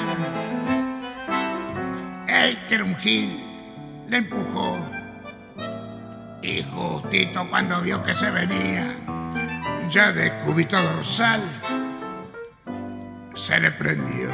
él 2.26 2.58
que 2.66 2.74
era 2.74 2.84
un 2.84 2.96
gil, 2.96 3.44
le 4.08 4.16
empujó. 4.18 4.78
Y 6.42 6.62
justito 6.62 7.46
cuando 7.48 7.80
vio 7.80 8.02
que 8.02 8.14
se 8.14 8.30
venía, 8.30 8.86
ya 9.90 10.12
de 10.12 10.32
cúbito 10.40 10.80
dorsal, 10.82 11.40
se 13.34 13.60
le 13.60 13.70
prendió. 13.72 14.30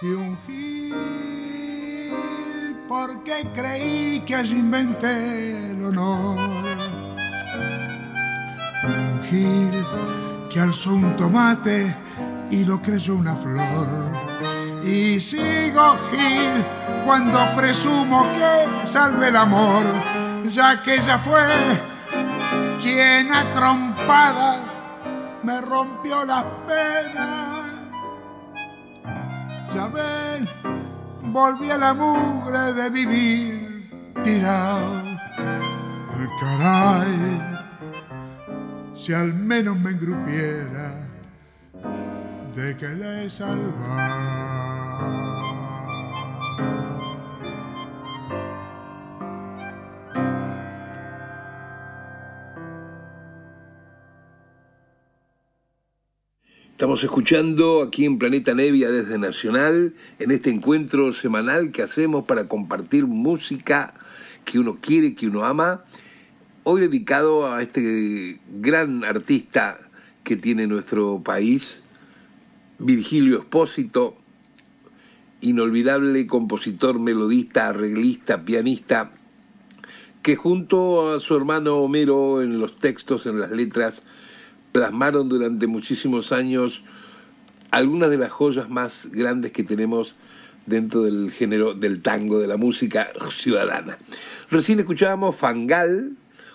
Fui 0.00 0.10
un 0.10 0.38
gil 0.46 0.94
porque 2.88 3.46
creí 3.54 4.20
que 4.26 4.34
allí 4.34 4.58
inventé 4.58 5.70
el 5.70 5.84
honor. 5.84 6.38
Un 8.84 9.22
gil 9.28 9.84
que 10.52 10.60
alzó 10.60 10.94
un 10.94 11.16
tomate 11.16 11.94
y 12.50 12.64
lo 12.64 12.80
creyó 12.80 13.16
una 13.16 13.34
flor. 13.36 13.88
Y 14.84 15.20
sigo 15.20 15.96
gil 16.10 16.64
cuando 17.04 17.38
presumo 17.56 18.26
que 18.34 18.86
salve 18.86 19.28
el 19.28 19.36
amor, 19.36 19.82
ya 20.50 20.82
que 20.82 20.94
ella 20.94 21.18
fue 21.18 21.42
quien 22.82 23.32
a 23.32 23.44
trompadas 23.52 24.67
me 25.42 25.60
rompió 25.60 26.24
las 26.24 26.44
penas. 26.66 27.68
Ya 29.74 29.86
ven, 29.86 30.48
volví 31.32 31.70
a 31.70 31.78
la 31.78 31.94
mugre 31.94 32.72
de 32.72 32.90
vivir 32.90 33.90
tirado. 34.22 35.08
Caray, 36.40 37.40
si 38.96 39.12
al 39.12 39.32
menos 39.34 39.76
me 39.78 39.90
engrupiera 39.90 40.94
de 42.54 42.76
que 42.76 42.88
le 42.88 43.30
salvar. 43.30 44.58
Estamos 56.78 57.02
escuchando 57.02 57.82
aquí 57.82 58.04
en 58.04 58.20
Planeta 58.20 58.54
Nevia 58.54 58.88
desde 58.88 59.18
Nacional, 59.18 59.94
en 60.20 60.30
este 60.30 60.50
encuentro 60.50 61.12
semanal 61.12 61.72
que 61.72 61.82
hacemos 61.82 62.24
para 62.24 62.46
compartir 62.46 63.04
música 63.04 63.94
que 64.44 64.60
uno 64.60 64.78
quiere, 64.80 65.16
que 65.16 65.26
uno 65.26 65.44
ama. 65.44 65.82
Hoy 66.62 66.82
dedicado 66.82 67.52
a 67.52 67.62
este 67.62 68.38
gran 68.60 69.02
artista 69.02 69.76
que 70.22 70.36
tiene 70.36 70.68
nuestro 70.68 71.20
país, 71.20 71.80
Virgilio 72.78 73.40
Espósito, 73.40 74.16
inolvidable 75.40 76.28
compositor, 76.28 77.00
melodista, 77.00 77.70
arreglista, 77.70 78.44
pianista, 78.44 79.10
que 80.22 80.36
junto 80.36 81.12
a 81.12 81.18
su 81.18 81.34
hermano 81.34 81.78
Homero 81.78 82.40
en 82.40 82.60
los 82.60 82.78
textos, 82.78 83.26
en 83.26 83.40
las 83.40 83.50
letras, 83.50 84.00
plasmaron 84.72 85.28
durante 85.28 85.66
muchísimos 85.66 86.32
años 86.32 86.82
algunas 87.70 88.10
de 88.10 88.18
las 88.18 88.30
joyas 88.30 88.68
más 88.68 89.08
grandes 89.10 89.52
que 89.52 89.64
tenemos 89.64 90.14
dentro 90.66 91.02
del 91.02 91.30
género 91.30 91.74
del 91.74 92.02
tango, 92.02 92.38
de 92.38 92.46
la 92.46 92.56
música 92.56 93.08
ciudadana. 93.30 93.98
Recién 94.50 94.78
escuchábamos 94.78 95.36
Fangal, 95.36 96.12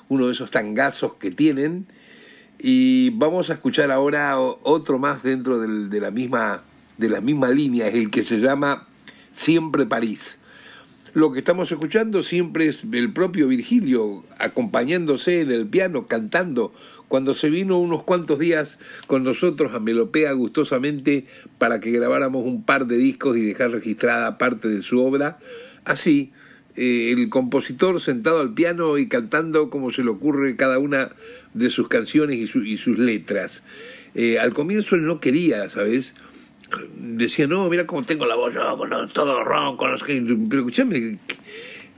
uno 0.09 0.27
de 0.27 0.33
esos 0.33 0.51
tangazos 0.51 1.15
que 1.15 1.31
tienen, 1.31 1.87
y 2.59 3.09
vamos 3.11 3.49
a 3.49 3.53
escuchar 3.53 3.91
ahora 3.91 4.39
otro 4.39 4.99
más 4.99 5.23
dentro 5.23 5.59
de, 5.59 5.99
la 5.99 6.11
misma, 6.11 6.63
de 6.97 7.09
la 7.09 7.21
misma 7.21 7.49
línea, 7.49 7.87
el 7.87 8.09
que 8.09 8.23
se 8.23 8.39
llama 8.39 8.87
Siempre 9.31 9.85
París. 9.85 10.39
Lo 11.13 11.31
que 11.31 11.39
estamos 11.39 11.71
escuchando 11.71 12.23
siempre 12.23 12.67
es 12.67 12.81
el 12.91 13.13
propio 13.13 13.47
Virgilio 13.47 14.23
acompañándose 14.39 15.41
en 15.41 15.51
el 15.51 15.67
piano, 15.67 16.07
cantando 16.07 16.73
cuando 17.13 17.35
se 17.35 17.51
vino 17.51 17.77
unos 17.77 18.01
cuantos 18.01 18.39
días 18.39 18.79
con 19.05 19.23
nosotros 19.23 19.75
a 19.75 19.79
Melopea 19.79 20.31
gustosamente 20.31 21.27
para 21.59 21.79
que 21.79 21.91
grabáramos 21.91 22.43
un 22.43 22.63
par 22.63 22.87
de 22.87 22.97
discos 22.97 23.37
y 23.37 23.41
dejar 23.41 23.69
registrada 23.69 24.39
parte 24.39 24.67
de 24.67 24.81
su 24.81 24.99
obra. 24.99 25.37
Así, 25.85 26.31
eh, 26.75 27.13
el 27.15 27.29
compositor 27.29 28.01
sentado 28.01 28.39
al 28.39 28.55
piano 28.55 28.97
y 28.97 29.07
cantando 29.09 29.69
como 29.69 29.91
se 29.91 30.03
le 30.03 30.09
ocurre 30.09 30.55
cada 30.55 30.79
una 30.79 31.11
de 31.53 31.69
sus 31.69 31.87
canciones 31.87 32.39
y, 32.55 32.77
sus 32.77 32.97
letras. 32.97 33.61
Eh, 34.15 34.39
al 34.39 34.55
comienzo 34.55 34.95
él 34.95 35.05
no 35.05 35.19
quería, 35.19 35.69
¿sabes? 35.69 36.15
Decía, 36.97 37.45
no, 37.45 37.69
mira 37.69 37.85
cómo 37.85 38.01
tengo 38.01 38.25
la 38.25 38.33
voz, 38.33 38.55
yo, 38.55 39.07
todo 39.13 39.43
ronco, 39.43 39.87
los 39.87 40.01
pero 40.01 40.61
escúchame, 40.61 41.19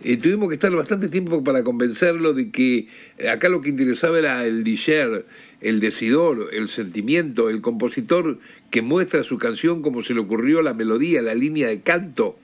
eh, 0.07 0.17
tuvimos 0.17 0.49
que 0.49 0.53
estar 0.53 0.71
bastante 0.71 1.09
tiempo 1.09 1.43
para 1.43 1.63
convencerlo 1.63 2.35
de 2.35 2.51
que 2.51 2.89
acá 3.27 3.49
lo 3.49 3.61
que 3.61 3.69
interesaba 3.69 4.19
era 4.19 4.45
el 4.45 4.63
disher, 4.63 5.25
el 5.61 5.79
decidor, 5.79 6.49
el 6.53 6.69
sentimiento, 6.69 7.49
el 7.49 7.61
compositor 7.61 8.37
que 8.69 8.83
muestra 8.83 9.23
su 9.23 9.39
canción 9.39 9.81
como 9.81 10.03
se 10.03 10.13
le 10.13 10.19
ocurrió 10.19 10.61
la 10.61 10.75
melodía, 10.75 11.23
la 11.23 11.33
línea 11.33 11.69
de 11.69 11.81
canto. 11.81 12.37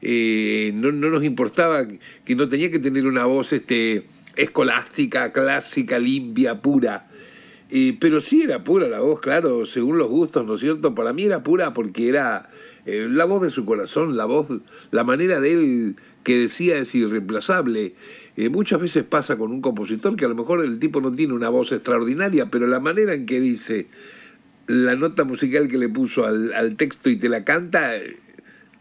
Eh, 0.00 0.72
no, 0.74 0.92
nos 0.92 1.22
importaba 1.24 1.86
que 2.24 2.34
no 2.34 2.48
tenía 2.48 2.70
que 2.70 2.78
tener 2.78 3.06
una 3.06 3.26
voz 3.26 3.52
este, 3.52 4.04
escolástica, 4.36 5.30
clásica, 5.30 5.98
limpia, 5.98 6.62
pura. 6.62 7.08
Eh, 7.70 7.98
pero 8.00 8.22
sí 8.22 8.40
era 8.40 8.64
pura 8.64 8.88
la 8.88 9.00
voz, 9.00 9.20
claro, 9.20 9.66
según 9.66 9.98
los 9.98 10.08
gustos, 10.08 10.46
¿no 10.46 10.54
es 10.54 10.60
cierto? 10.62 10.94
Para 10.94 11.12
mí 11.12 11.24
era 11.24 11.42
pura 11.42 11.74
porque 11.74 12.08
era 12.08 12.48
la 12.86 13.24
voz 13.24 13.42
de 13.42 13.50
su 13.50 13.64
corazón, 13.64 14.16
la 14.16 14.26
voz, 14.26 14.46
la 14.90 15.04
manera 15.04 15.40
de 15.40 15.52
él 15.52 15.96
que 16.24 16.38
decía 16.38 16.78
es 16.78 16.94
irreemplazable. 16.94 17.94
Eh, 18.36 18.48
muchas 18.48 18.80
veces 18.80 19.04
pasa 19.04 19.36
con 19.36 19.52
un 19.52 19.60
compositor 19.60 20.16
que 20.16 20.24
a 20.24 20.28
lo 20.28 20.34
mejor 20.34 20.64
el 20.64 20.80
tipo 20.80 21.00
no 21.00 21.12
tiene 21.12 21.34
una 21.34 21.50
voz 21.50 21.70
extraordinaria, 21.70 22.46
pero 22.50 22.66
la 22.66 22.80
manera 22.80 23.14
en 23.14 23.26
que 23.26 23.40
dice 23.40 23.86
la 24.66 24.96
nota 24.96 25.24
musical 25.24 25.68
que 25.68 25.78
le 25.78 25.88
puso 25.88 26.26
al, 26.26 26.76
texto 26.76 27.10
y 27.10 27.16
te 27.16 27.28
la 27.28 27.44
canta, 27.44 27.92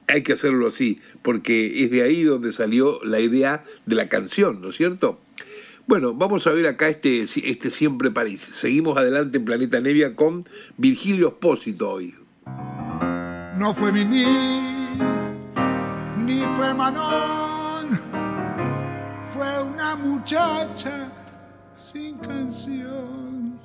hay 0.07 0.23
que 0.23 0.33
hacerlo 0.33 0.67
así, 0.67 0.99
porque 1.21 1.83
es 1.83 1.91
de 1.91 2.03
ahí 2.03 2.23
donde 2.23 2.53
salió 2.53 3.03
la 3.03 3.19
idea 3.19 3.63
de 3.85 3.95
la 3.95 4.07
canción, 4.07 4.61
¿no 4.61 4.69
es 4.69 4.77
cierto? 4.77 5.19
Bueno, 5.85 6.13
vamos 6.13 6.47
a 6.47 6.51
ver 6.51 6.67
acá 6.67 6.87
este, 6.87 7.23
este 7.23 7.69
Siempre 7.69 8.09
París. 8.09 8.41
Seguimos 8.41 8.97
adelante 8.97 9.37
en 9.37 9.45
Planeta 9.45 9.81
Nevia 9.81 10.15
con 10.15 10.47
Virgilio 10.77 11.27
Espósito 11.27 11.91
hoy. 11.91 12.15
No 13.57 13.73
fue 13.75 13.91
mi 13.91 14.05
ni 16.25 16.41
fue 16.55 16.73
Manon 16.73 17.53
fue 19.33 19.63
una 19.63 19.95
muchacha 19.95 21.09
sin 21.75 22.17
canción. 22.17 23.59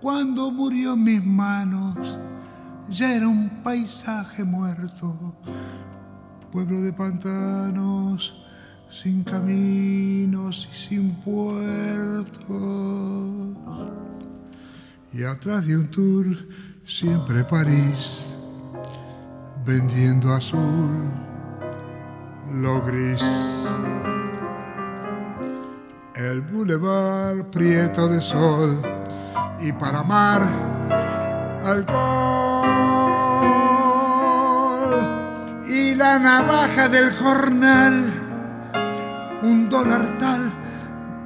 Cuando 0.00 0.50
murió 0.50 0.94
en 0.94 1.04
mis 1.04 1.24
manos, 1.24 2.18
ya 2.88 3.14
era 3.14 3.28
un 3.28 3.50
paisaje 3.62 4.44
muerto, 4.44 5.34
pueblo 6.50 6.80
de 6.80 6.92
pantanos, 6.92 8.34
sin 8.90 9.22
caminos 9.24 10.68
y 10.72 10.88
sin 10.88 11.14
puertos. 11.16 12.48
Y 15.12 15.22
atrás 15.24 15.66
de 15.66 15.76
un 15.76 15.90
tour, 15.90 16.26
siempre 16.86 17.44
París, 17.44 18.22
vendiendo 19.68 20.32
azul, 20.32 21.10
lo 22.54 22.80
gris. 22.86 23.22
El 26.14 26.40
bulevar 26.40 27.44
prieto 27.50 28.08
de 28.08 28.22
sol 28.22 28.80
y 29.60 29.70
para 29.72 29.98
amar 29.98 30.40
alcohol. 31.62 32.66
Y 35.68 35.94
la 35.94 36.18
navaja 36.18 36.88
del 36.88 37.12
jornal, 37.12 38.10
un 39.42 39.68
dólar 39.68 40.18
tal 40.18 40.50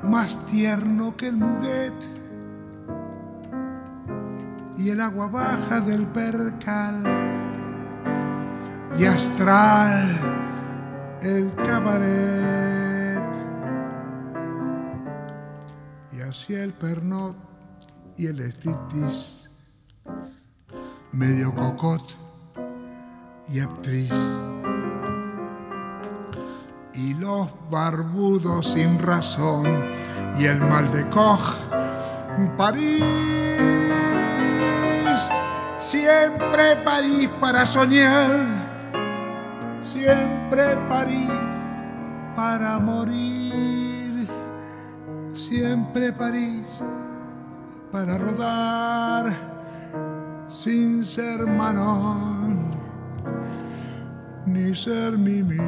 más 0.02 0.44
tierno 0.46 1.16
que 1.16 1.28
el 1.28 1.36
muguet. 1.36 1.94
Y 4.76 4.90
el 4.90 5.00
agua 5.00 5.28
baja 5.28 5.80
del 5.80 6.08
percal 6.08 7.21
y 8.98 9.04
astral 9.04 10.18
el 11.22 11.54
cabaret. 11.54 13.22
Y 16.12 16.20
hacia 16.20 16.64
el 16.64 16.72
pernot 16.72 17.36
y 18.16 18.26
el 18.26 18.40
striptease 18.40 19.48
medio 21.12 21.54
cocot 21.54 22.02
y 23.52 23.60
actriz. 23.60 24.12
Y 26.94 27.14
los 27.14 27.48
barbudos 27.70 28.72
sin 28.72 28.98
razón 28.98 29.66
y 30.38 30.44
el 30.44 30.60
mal 30.60 30.90
de 30.92 31.08
Koch 31.08 31.54
París. 32.56 33.02
Siempre 35.78 36.76
París 36.84 37.28
para 37.40 37.66
soñar 37.66 38.61
siempre 39.92 40.62
París 40.88 41.30
para 42.34 42.78
morir 42.78 44.26
siempre 45.34 46.12
París 46.12 46.66
para 47.90 48.16
rodar 48.16 49.26
sin 50.48 51.04
ser 51.04 51.46
manón 51.46 52.72
ni 54.46 54.74
ser 54.74 55.18
mimi. 55.18 55.58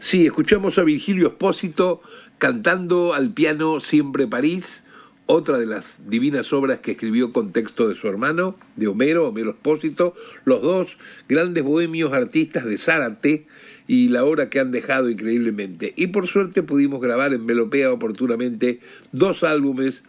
Sí, 0.00 0.26
escuchamos 0.26 0.78
a 0.78 0.84
Virgilio 0.84 1.26
Espósito 1.26 2.00
cantando 2.38 3.14
al 3.14 3.30
piano 3.30 3.80
Siempre 3.80 4.28
París, 4.28 4.84
otra 5.26 5.58
de 5.58 5.66
las 5.66 6.08
divinas 6.08 6.52
obras 6.52 6.78
que 6.78 6.92
escribió 6.92 7.32
con 7.32 7.50
texto 7.50 7.88
de 7.88 7.96
su 7.96 8.06
hermano, 8.06 8.54
de 8.76 8.86
Homero, 8.86 9.26
Homero 9.26 9.50
Espósito, 9.50 10.14
los 10.44 10.62
dos 10.62 10.96
grandes 11.28 11.64
bohemios 11.64 12.12
artistas 12.12 12.64
de 12.64 12.78
Zárate 12.78 13.46
y 13.88 14.08
la 14.08 14.24
obra 14.24 14.48
que 14.50 14.60
han 14.60 14.70
dejado 14.70 15.10
increíblemente. 15.10 15.94
Y 15.96 16.06
por 16.06 16.28
suerte 16.28 16.62
pudimos 16.62 17.00
grabar 17.00 17.34
en 17.34 17.44
Melopea 17.44 17.90
oportunamente 17.90 18.78
dos 19.10 19.42
álbumes 19.42 20.04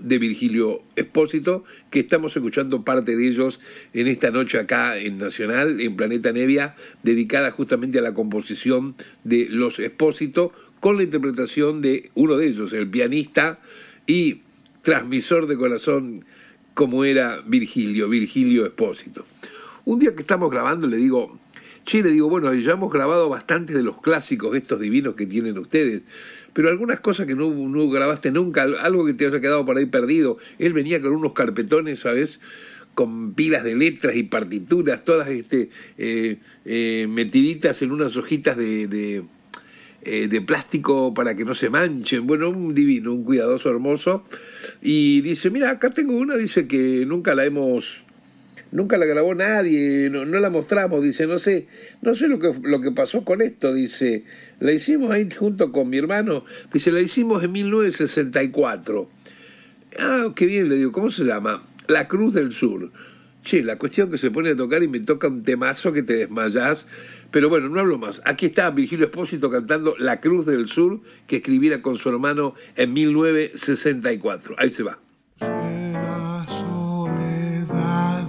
de 0.00 0.18
Virgilio 0.18 0.82
Espósito, 0.96 1.64
que 1.90 2.00
estamos 2.00 2.36
escuchando 2.36 2.84
parte 2.84 3.16
de 3.16 3.26
ellos 3.28 3.60
en 3.92 4.06
esta 4.06 4.30
noche 4.30 4.58
acá 4.58 4.98
en 4.98 5.18
Nacional, 5.18 5.80
en 5.80 5.96
Planeta 5.96 6.32
Nevia, 6.32 6.76
dedicada 7.02 7.50
justamente 7.50 7.98
a 7.98 8.02
la 8.02 8.14
composición 8.14 8.94
de 9.24 9.46
Los 9.50 9.78
Espósito, 9.78 10.52
con 10.80 10.96
la 10.96 11.02
interpretación 11.02 11.82
de 11.82 12.10
uno 12.14 12.36
de 12.36 12.46
ellos, 12.46 12.72
el 12.72 12.88
pianista 12.88 13.60
y 14.06 14.40
transmisor 14.82 15.46
de 15.46 15.56
corazón 15.56 16.24
como 16.74 17.04
era 17.04 17.42
Virgilio, 17.46 18.08
Virgilio 18.08 18.64
Espósito. 18.64 19.26
Un 19.84 19.98
día 19.98 20.14
que 20.14 20.22
estamos 20.22 20.50
grabando 20.50 20.86
le 20.86 20.96
digo, 20.96 21.38
che, 21.84 22.02
le 22.02 22.10
digo, 22.10 22.28
bueno, 22.28 22.52
ya 22.54 22.72
hemos 22.72 22.92
grabado 22.92 23.28
bastantes 23.28 23.76
de 23.76 23.82
los 23.82 24.00
clásicos 24.00 24.56
estos 24.56 24.80
divinos 24.80 25.14
que 25.14 25.26
tienen 25.26 25.58
ustedes, 25.58 26.02
pero 26.52 26.68
algunas 26.68 27.00
cosas 27.00 27.26
que 27.26 27.34
no, 27.34 27.50
no 27.50 27.88
grabaste 27.88 28.30
nunca, 28.30 28.62
algo 28.62 29.06
que 29.06 29.14
te 29.14 29.26
haya 29.26 29.40
quedado 29.40 29.64
por 29.64 29.76
ahí 29.76 29.86
perdido. 29.86 30.38
Él 30.58 30.72
venía 30.72 31.00
con 31.00 31.12
unos 31.12 31.32
carpetones, 31.32 32.00
¿sabes? 32.00 32.40
con 32.94 33.34
pilas 33.34 33.64
de 33.64 33.74
letras 33.76 34.16
y 34.16 34.24
partituras, 34.24 35.04
todas 35.04 35.28
este, 35.28 35.70
eh, 35.96 36.38
eh, 36.64 37.06
metiditas 37.08 37.80
en 37.82 37.92
unas 37.92 38.16
hojitas 38.16 38.56
de, 38.56 38.88
de, 38.88 39.24
eh, 40.02 40.28
de, 40.28 40.40
plástico 40.40 41.14
para 41.14 41.34
que 41.34 41.44
no 41.44 41.54
se 41.54 41.70
manchen. 41.70 42.26
Bueno, 42.26 42.50
un 42.50 42.74
divino, 42.74 43.14
un 43.14 43.24
cuidadoso 43.24 43.70
hermoso. 43.70 44.24
Y 44.82 45.20
dice, 45.22 45.50
mira, 45.50 45.70
acá 45.70 45.90
tengo 45.90 46.16
una, 46.16 46.36
dice 46.36 46.66
que 46.66 47.04
nunca 47.06 47.34
la 47.34 47.44
hemos, 47.44 48.02
nunca 48.72 48.98
la 48.98 49.06
grabó 49.06 49.34
nadie, 49.34 50.10
no, 50.10 50.24
no 50.24 50.38
la 50.38 50.50
mostramos, 50.50 51.02
dice, 51.02 51.26
no 51.26 51.38
sé, 51.38 51.68
no 52.02 52.14
sé 52.14 52.28
lo 52.28 52.38
que, 52.38 52.52
lo 52.62 52.80
que 52.80 52.90
pasó 52.90 53.24
con 53.24 53.40
esto, 53.40 53.72
dice, 53.72 54.24
la 54.60 54.72
hicimos 54.72 55.10
ahí 55.10 55.28
junto 55.30 55.72
con 55.72 55.88
mi 55.88 55.98
hermano, 55.98 56.44
dice, 56.72 56.92
la 56.92 57.00
hicimos 57.00 57.42
en 57.42 57.52
1964. 57.52 59.10
Ah, 59.98 60.28
qué 60.36 60.46
bien, 60.46 60.68
le 60.68 60.76
digo, 60.76 60.92
¿cómo 60.92 61.10
se 61.10 61.24
llama? 61.24 61.62
La 61.88 62.06
Cruz 62.06 62.34
del 62.34 62.52
Sur. 62.52 62.92
Che, 63.42 63.62
la 63.62 63.78
cuestión 63.78 64.10
que 64.10 64.18
se 64.18 64.30
pone 64.30 64.50
a 64.50 64.56
tocar 64.56 64.82
y 64.82 64.88
me 64.88 65.00
toca 65.00 65.28
un 65.28 65.42
temazo 65.42 65.92
que 65.92 66.02
te 66.02 66.14
desmayás. 66.14 66.86
Pero 67.30 67.48
bueno, 67.48 67.68
no 67.68 67.80
hablo 67.80 67.96
más. 67.96 68.20
Aquí 68.24 68.46
está 68.46 68.70
Virgilio 68.70 69.06
Espósito 69.06 69.50
cantando 69.50 69.94
La 69.98 70.20
Cruz 70.20 70.46
del 70.46 70.66
Sur, 70.68 71.00
que 71.26 71.36
escribiera 71.36 71.80
con 71.80 71.96
su 71.96 72.08
hermano 72.08 72.54
en 72.76 72.92
1964. 72.92 74.56
Ahí 74.58 74.70
se 74.70 74.82
va. 74.82 74.98
La 75.40 76.46
soledad 76.48 78.28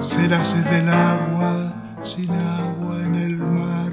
se 0.00 0.28
la 0.28 0.44
sed 0.44 0.64
del 0.70 0.88
agua 0.88 2.00
sin 2.04 2.30
agua 2.30 3.04
en 3.04 3.14
el 3.14 3.36
mar, 3.36 3.83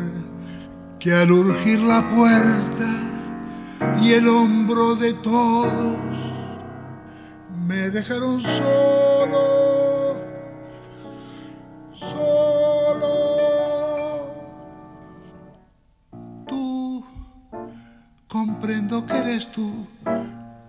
que 1.02 1.12
al 1.16 1.32
urgir 1.32 1.80
la 1.80 2.08
puerta 2.12 2.88
y 4.00 4.14
el 4.14 4.28
hombro 4.28 4.96
de 4.96 5.14
todos 5.16 5.98
me 7.66 7.90
dejaron 7.90 8.40
solo, 8.44 10.16
solo. 11.96 13.12
Tú, 16.48 17.04
comprendo 18.28 19.04
que 19.08 19.18
eres 19.18 19.52
tú, 19.52 19.88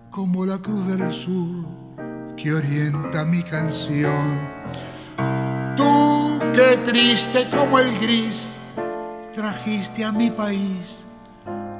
como 0.09 0.47
la 0.47 0.57
cruz 0.57 0.87
del 0.87 1.13
sur 1.13 1.83
que 2.37 2.53
orienta 2.53 3.23
mi 3.23 3.43
canción. 3.43 4.39
Tú, 5.77 6.39
que 6.55 6.77
triste 6.77 7.47
como 7.51 7.77
el 7.77 7.99
gris, 7.99 8.42
a 9.65 10.11
mi 10.11 10.29
país 10.29 11.05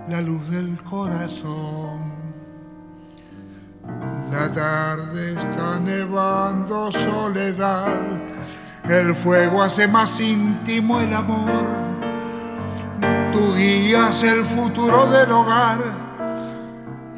la 0.08 0.22
luz 0.22 0.50
del 0.50 0.82
corazón. 0.84 2.14
La 4.32 4.50
tarde 4.50 5.34
está 5.34 5.82
nevando 5.82 6.94
soledad, 6.94 7.98
el 8.86 9.14
fuego 9.14 9.62
hace 9.62 9.86
más 9.86 10.18
íntimo 10.22 11.02
el 11.02 11.14
amor. 11.14 11.68
Tú 13.34 13.54
guías 13.54 14.24
el 14.24 14.46
futuro 14.46 15.08
del 15.08 15.30
hogar 15.32 15.80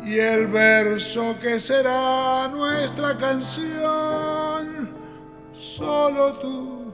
y 0.04 0.18
el 0.18 0.48
verso 0.48 1.36
que 1.40 1.60
será 1.60 2.50
nuestra 2.50 3.16
canción. 3.18 4.90
Solo 5.60 6.34
tú, 6.40 6.92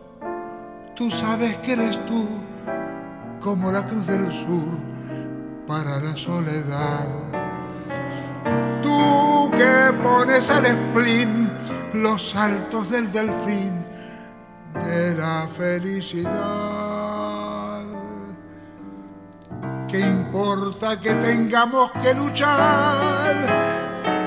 tú 0.93 1.09
sabes 1.09 1.55
que 1.57 1.71
eres 1.71 2.05
tú, 2.05 2.27
como 3.41 3.71
la 3.71 3.85
cruz 3.87 4.05
del 4.07 4.31
sur 4.31 4.77
para 5.67 5.99
la 5.99 6.15
soledad 6.15 7.07
tú 8.81 9.51
que 9.51 9.93
pones 10.03 10.49
al 10.49 10.65
spleen 10.65 11.51
los 11.93 12.29
saltos 12.29 12.89
del 12.89 13.11
delfín, 13.11 13.85
de 14.73 15.15
la 15.15 15.47
felicidad. 15.57 16.31
¿Qué 19.87 19.99
importa 19.99 20.99
que 20.99 21.13
tengamos 21.15 21.91
que 22.01 22.13
luchar 22.13 23.35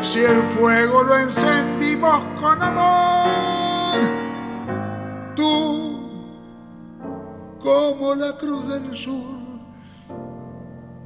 si 0.03 0.19
el 0.21 0.43
fuego 0.59 1.03
lo 1.03 1.19
encendimos 1.19 2.23
con 2.39 2.63
amor? 2.63 4.01
Tú, 5.35 5.94
como 7.65 8.15
la 8.15 8.37
cruz 8.37 8.69
del 8.69 8.95
sur, 8.95 9.41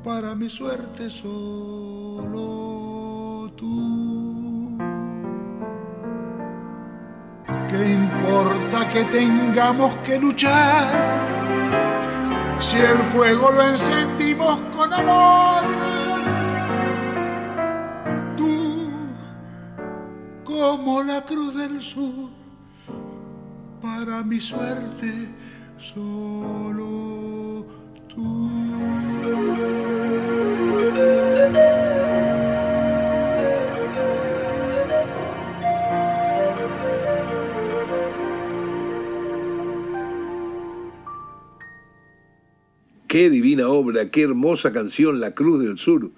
para 0.02 0.34
mi 0.34 0.50
suerte 0.50 1.08
solo 1.08 2.42
tú. 3.56 4.76
¿Qué 7.70 7.90
importa 7.90 8.88
que 8.92 9.04
tengamos 9.04 9.94
que 10.04 10.18
luchar? 10.18 11.38
si 12.60 12.76
el 12.76 12.98
fuego 13.12 13.52
lo 13.52 13.62
encendimos 13.62 14.60
con 14.76 14.92
amor. 14.92 15.62
Tú, 18.36 18.90
como 20.44 21.02
la 21.04 21.24
cruz 21.24 21.56
del 21.56 21.80
sur, 21.80 22.30
para 23.80 24.24
mi 24.24 24.40
suerte 24.40 25.28
solo 25.80 27.66
tú. 28.08 28.50
Qué 43.06 43.30
divina 43.30 43.68
obra, 43.68 44.10
qué 44.10 44.22
hermosa 44.22 44.72
canción, 44.72 45.18
La 45.18 45.34
Cruz 45.34 45.62
del 45.64 45.78
Sur. 45.78 46.10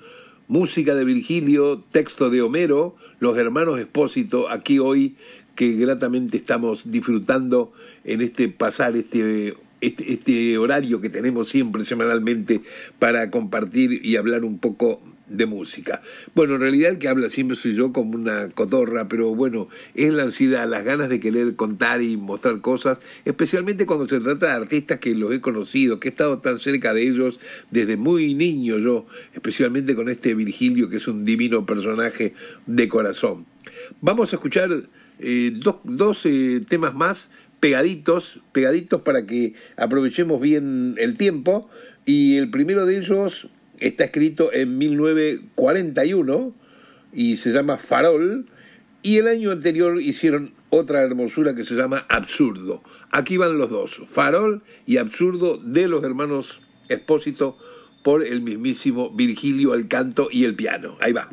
Música 0.49 0.97
de 0.97 1.05
Virgilio, 1.05 1.85
texto 1.93 2.29
de 2.29 2.43
Homero, 2.43 2.97
los 3.21 3.39
hermanos 3.39 3.79
Espósito, 3.79 4.49
aquí 4.51 4.81
hoy 4.81 5.15
que 5.55 5.73
gratamente 5.73 6.37
estamos 6.37 6.91
disfrutando 6.91 7.73
en 8.05 8.21
este 8.21 8.49
pasar 8.49 8.97
este, 8.97 9.55
este, 9.81 10.13
este 10.13 10.59
horario 10.59 11.01
que 11.01 11.11
tenemos 11.11 11.49
siempre 11.49 11.85
semanalmente 11.85 12.61
para 12.99 13.31
compartir 13.31 14.05
y 14.05 14.17
hablar 14.17 14.45
un 14.45 14.59
poco 14.59 15.03
de 15.31 15.47
música. 15.47 16.03
Bueno, 16.35 16.57
en 16.57 16.61
realidad 16.61 16.91
el 16.91 16.99
que 16.99 17.09
habla 17.09 17.29
siempre 17.29 17.57
soy 17.57 17.75
yo 17.75 17.93
como 17.93 18.17
una 18.17 18.51
cotorra, 18.51 19.09
pero 19.09 19.35
bueno, 19.35 19.69
es 19.95 20.13
la 20.13 20.25
ansiedad, 20.25 20.69
las 20.69 20.85
ganas 20.85 21.09
de 21.09 21.21
querer 21.21 21.55
contar 21.55 22.03
y 22.03 22.17
mostrar 22.17 22.61
cosas, 22.61 22.99
especialmente 23.25 23.87
cuando 23.87 24.07
se 24.07 24.21
trata 24.21 24.47
de 24.47 24.53
artistas 24.53 24.99
que 24.99 25.15
los 25.15 25.33
he 25.33 25.41
conocido, 25.41 26.01
que 26.01 26.09
he 26.09 26.11
estado 26.11 26.39
tan 26.41 26.59
cerca 26.59 26.93
de 26.93 27.09
ellos 27.09 27.39
desde 27.71 27.97
muy 27.97 28.35
niño 28.35 28.79
yo, 28.79 29.07
especialmente 29.33 29.95
con 29.95 30.09
este 30.09 30.35
Virgilio 30.35 30.91
que 30.91 30.97
es 30.97 31.07
un 31.07 31.25
divino 31.25 31.65
personaje 31.65 32.35
de 32.67 32.89
corazón. 32.89 33.47
Vamos 34.01 34.33
a 34.33 34.37
escuchar 34.37 34.83
eh, 35.21 35.53
dos, 35.55 35.77
dos 35.85 36.25
eh, 36.25 36.63
temas 36.69 36.95
más 36.95 37.31
pegaditos, 37.61 38.41
pegaditos 38.53 39.03
para 39.03 39.27
que 39.27 39.55
aprovechemos 39.77 40.41
bien 40.41 40.95
el 40.99 41.17
tiempo. 41.17 41.69
Y 42.07 42.37
el 42.37 42.51
primero 42.51 42.87
de 42.87 42.99
ellos 42.99 43.49
Está 43.81 44.05
escrito 44.05 44.53
en 44.53 44.79
1941 44.79 46.55
y 47.15 47.39
se 47.39 47.51
llama 47.51 47.79
Farol. 47.79 48.47
Y 49.03 49.17
el 49.17 49.27
año 49.27 49.51
anterior 49.51 49.99
hicieron 50.01 50.53
otra 50.69 51.01
hermosura 51.01 51.55
que 51.55 51.65
se 51.65 51.75
llama 51.75 52.05
Absurdo. 52.11 52.83
Aquí 53.11 53.39
van 53.39 53.57
los 53.57 53.71
dos, 53.71 54.03
Farol 54.07 54.63
y 54.87 54.99
Absurdo 54.99 55.57
de 55.57 55.89
los 55.89 56.05
hermanos 56.05 56.61
Expósito 56.91 57.57
por 58.05 58.23
el 58.23 58.43
mismísimo 58.43 59.11
Virgilio 59.11 59.73
al 59.73 59.89
canto 59.89 60.29
y 60.31 60.45
el 60.45 60.55
piano. 60.55 60.99
Ahí 61.01 61.15
va. 61.15 61.31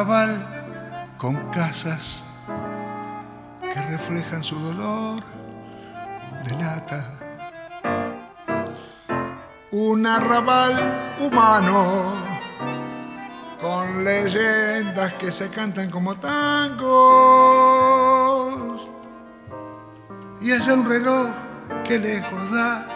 Un 0.00 0.06
arrabal 0.06 0.32
con 1.18 1.34
casas 1.50 2.24
que 3.60 3.80
reflejan 3.90 4.42
su 4.42 4.58
dolor 4.58 5.22
de 6.42 6.56
lata. 6.56 7.04
Un 9.72 10.06
arrabal 10.06 11.16
humano 11.20 12.14
con 13.60 14.02
leyendas 14.02 15.12
que 15.14 15.30
se 15.30 15.50
cantan 15.50 15.90
como 15.90 16.16
tangos. 16.16 16.88
Y 20.40 20.52
es 20.52 20.66
un 20.66 20.88
reloj 20.88 21.28
que 21.84 21.98
lejos 21.98 22.50
da 22.50 22.86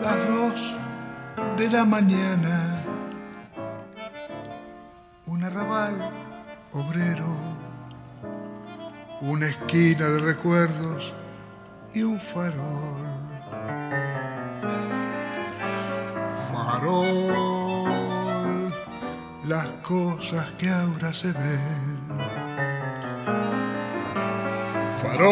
las 0.00 0.28
dos 0.28 0.76
de 1.56 1.68
la 1.68 1.84
mañana 1.84 2.65
obrero, 6.72 7.36
una 9.20 9.48
esquina 9.48 10.06
de 10.06 10.20
recuerdos 10.20 11.12
y 11.92 12.02
un 12.02 12.18
farol. 12.18 13.06
Farol, 16.52 17.92
las 19.46 19.66
cosas 19.82 20.46
que 20.58 20.70
ahora 20.70 21.12
se 21.12 21.32
ven. 21.32 21.98
Farol, 25.02 25.26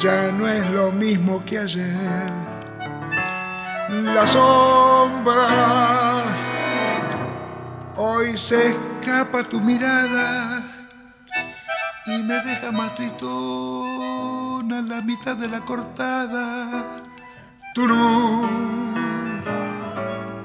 ya 0.00 0.30
no 0.32 0.48
es 0.48 0.70
lo 0.70 0.92
mismo 0.92 1.44
que 1.44 1.58
ayer. 1.58 2.32
La 3.90 4.26
sombra 4.26 6.23
Hoy 7.96 8.36
se 8.36 8.70
escapa 8.70 9.44
tu 9.44 9.60
mirada 9.60 10.62
y 12.06 12.18
me 12.18 12.34
deja 12.40 12.72
más 12.72 12.92
en 12.98 14.88
la 14.88 15.00
mitad 15.00 15.36
de 15.36 15.46
la 15.46 15.60
cortada. 15.60 17.02
Turú, 17.72 18.48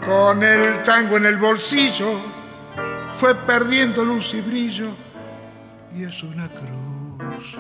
con 0.06 0.44
el 0.44 0.84
tango 0.84 1.18
en 1.18 1.26
el 1.26 1.38
bolsillo, 1.38 2.20
fue 3.20 3.34
perdiendo 3.34 4.06
luz 4.06 4.34
y 4.36 4.42
brillo 4.42 4.96
y 5.96 6.04
es 6.04 6.22
una 6.22 6.48
cruz. 6.50 7.58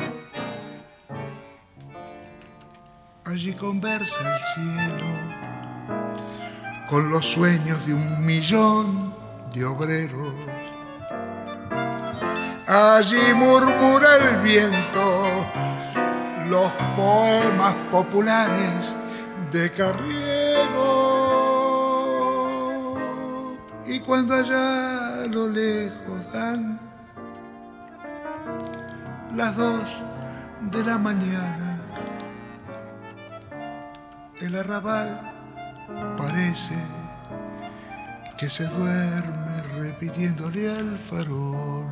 Allí 3.25 3.53
conversa 3.53 4.35
el 4.35 4.41
cielo 4.53 5.05
con 6.89 7.09
los 7.09 7.25
sueños 7.25 7.85
de 7.87 7.93
un 7.93 8.25
millón 8.25 9.08
de 9.53 9.65
obreros. 9.65 10.33
Allí 12.67 13.33
murmura 13.33 14.17
el 14.17 14.41
viento 14.41 15.25
los 16.49 16.71
poemas 16.95 17.75
populares 17.91 18.95
de 19.51 19.71
Carriego. 19.71 21.09
Y 23.85 23.99
cuando 23.99 24.35
allá 24.35 25.25
lo 25.27 25.47
lejos 25.47 26.33
dan 26.33 26.79
las 29.35 29.55
dos 29.55 29.83
de 30.71 30.83
la 30.83 30.97
mañana, 30.97 31.79
el 34.41 34.55
arrabal 34.55 35.21
parece 36.17 36.75
que 38.39 38.49
se 38.49 38.63
duerme 38.67 39.61
repitiéndole 39.79 40.71
al 40.71 40.97
farol. 40.97 41.89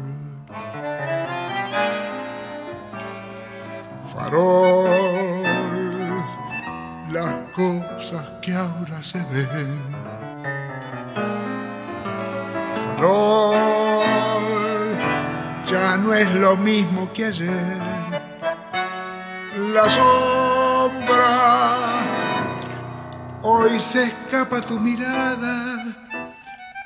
Farol, 4.14 4.90
las 7.12 7.34
cosas 7.54 8.26
que 8.42 8.54
ahora 8.54 9.04
se 9.04 9.18
ven. 9.26 9.78
Farol, 12.96 14.06
ya 15.70 15.98
no 15.98 16.14
es 16.14 16.34
lo 16.36 16.56
mismo 16.56 17.12
que 17.12 17.26
ayer. 17.26 17.78
La 19.74 19.90
sombra, 19.90 21.28
hoy 23.42 23.82
se 23.82 24.04
escapa 24.06 24.62
tu 24.62 24.80
mirada 24.80 25.77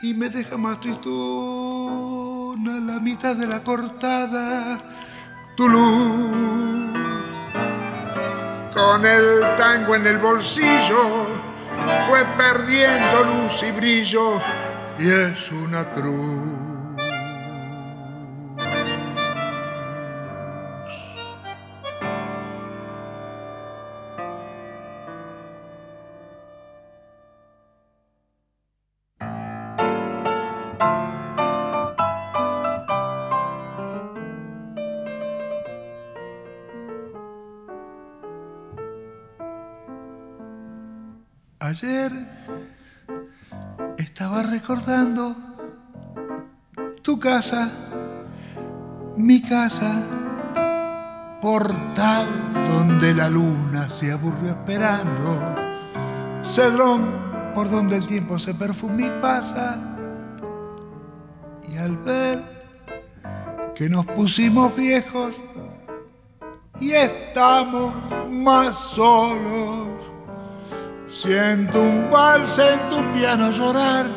y 0.02 0.14
me 0.14 0.30
deja 0.30 0.58
más 0.58 0.80
tristona 0.80 2.80
la 2.80 3.00
mitad 3.00 3.36
de 3.36 3.48
la 3.48 3.64
cortada. 3.64 4.80
Tu 5.56 5.68
luz, 5.68 6.92
con 8.74 9.06
el 9.06 9.56
tango 9.58 9.96
en 9.96 10.08
el 10.08 10.18
bolsillo, 10.18 11.28
fue 12.08 12.24
perdiendo 12.38 13.24
luz 13.26 13.64
y 13.64 13.72
brillo 13.72 14.42
y 14.98 15.10
es 15.10 15.52
una 15.52 15.84
cruz. 15.94 16.61
Ayer 41.62 42.12
estaba 44.00 44.42
recordando 44.42 45.36
tu 47.04 47.20
casa, 47.20 47.70
mi 49.16 49.44
casa, 49.44 50.02
portal 51.40 52.28
donde 52.68 53.14
la 53.14 53.30
luna 53.30 53.88
se 53.90 54.12
aburrió 54.12 54.50
esperando, 54.50 55.56
cedrón 56.44 57.54
por 57.54 57.70
donde 57.70 57.98
el 57.98 58.08
tiempo 58.08 58.40
se 58.40 58.56
perfuma 58.56 59.06
y 59.06 59.22
pasa, 59.22 59.78
y 61.72 61.78
al 61.78 61.96
ver 61.98 62.42
que 63.76 63.88
nos 63.88 64.08
pusimos 64.08 64.76
viejos 64.76 65.36
y 66.80 66.94
estamos 66.94 67.94
más 68.32 68.76
solos, 68.76 69.91
Siento 71.22 71.84
un 71.84 72.10
vals 72.10 72.58
en 72.58 72.80
tu 72.90 73.14
piano 73.14 73.52
llorar 73.52 74.08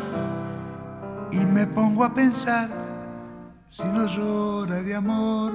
y 1.30 1.36
me 1.36 1.66
pongo 1.66 2.02
a 2.02 2.14
pensar 2.14 2.70
si 3.68 3.84
no 3.84 4.06
llora 4.06 4.82
de 4.82 4.94
amor. 4.94 5.52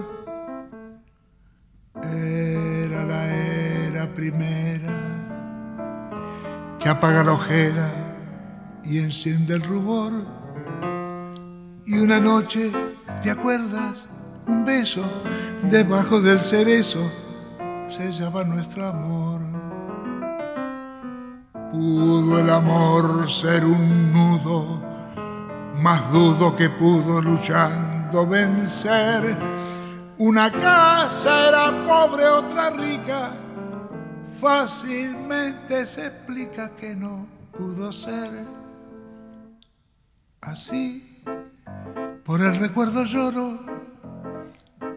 Era 2.04 3.04
la 3.04 3.34
era 3.34 4.06
primera 4.14 4.94
que 6.80 6.88
apaga 6.88 7.24
la 7.24 7.34
ojera 7.34 7.90
y 8.84 9.00
enciende 9.00 9.56
el 9.56 9.64
rubor. 9.64 10.14
Y 11.84 11.98
una 11.98 12.20
noche, 12.20 12.72
¿te 13.24 13.32
acuerdas? 13.32 14.06
Un 14.46 14.66
beso 14.66 15.02
debajo 15.64 16.22
del 16.22 16.42
cerezo 16.42 17.12
sellaba 17.88 18.44
nuestro 18.44 18.88
amor. 18.88 19.49
Pudo 21.72 22.40
el 22.40 22.50
amor 22.50 23.30
ser 23.30 23.64
un 23.64 24.12
nudo, 24.12 24.82
más 25.76 26.12
dudo 26.12 26.56
que 26.56 26.68
pudo 26.68 27.22
luchando 27.22 28.26
vencer. 28.26 29.38
Una 30.18 30.52
casa 30.52 31.48
era 31.48 31.86
pobre, 31.86 32.26
otra 32.26 32.72
rica, 32.72 33.34
fácilmente 34.42 35.86
se 35.86 36.08
explica 36.08 36.70
que 36.70 36.96
no 36.96 37.28
pudo 37.56 37.92
ser. 37.92 38.32
Así, 40.42 41.24
por 42.26 42.42
el 42.42 42.56
recuerdo 42.56 43.04
lloro, 43.04 43.60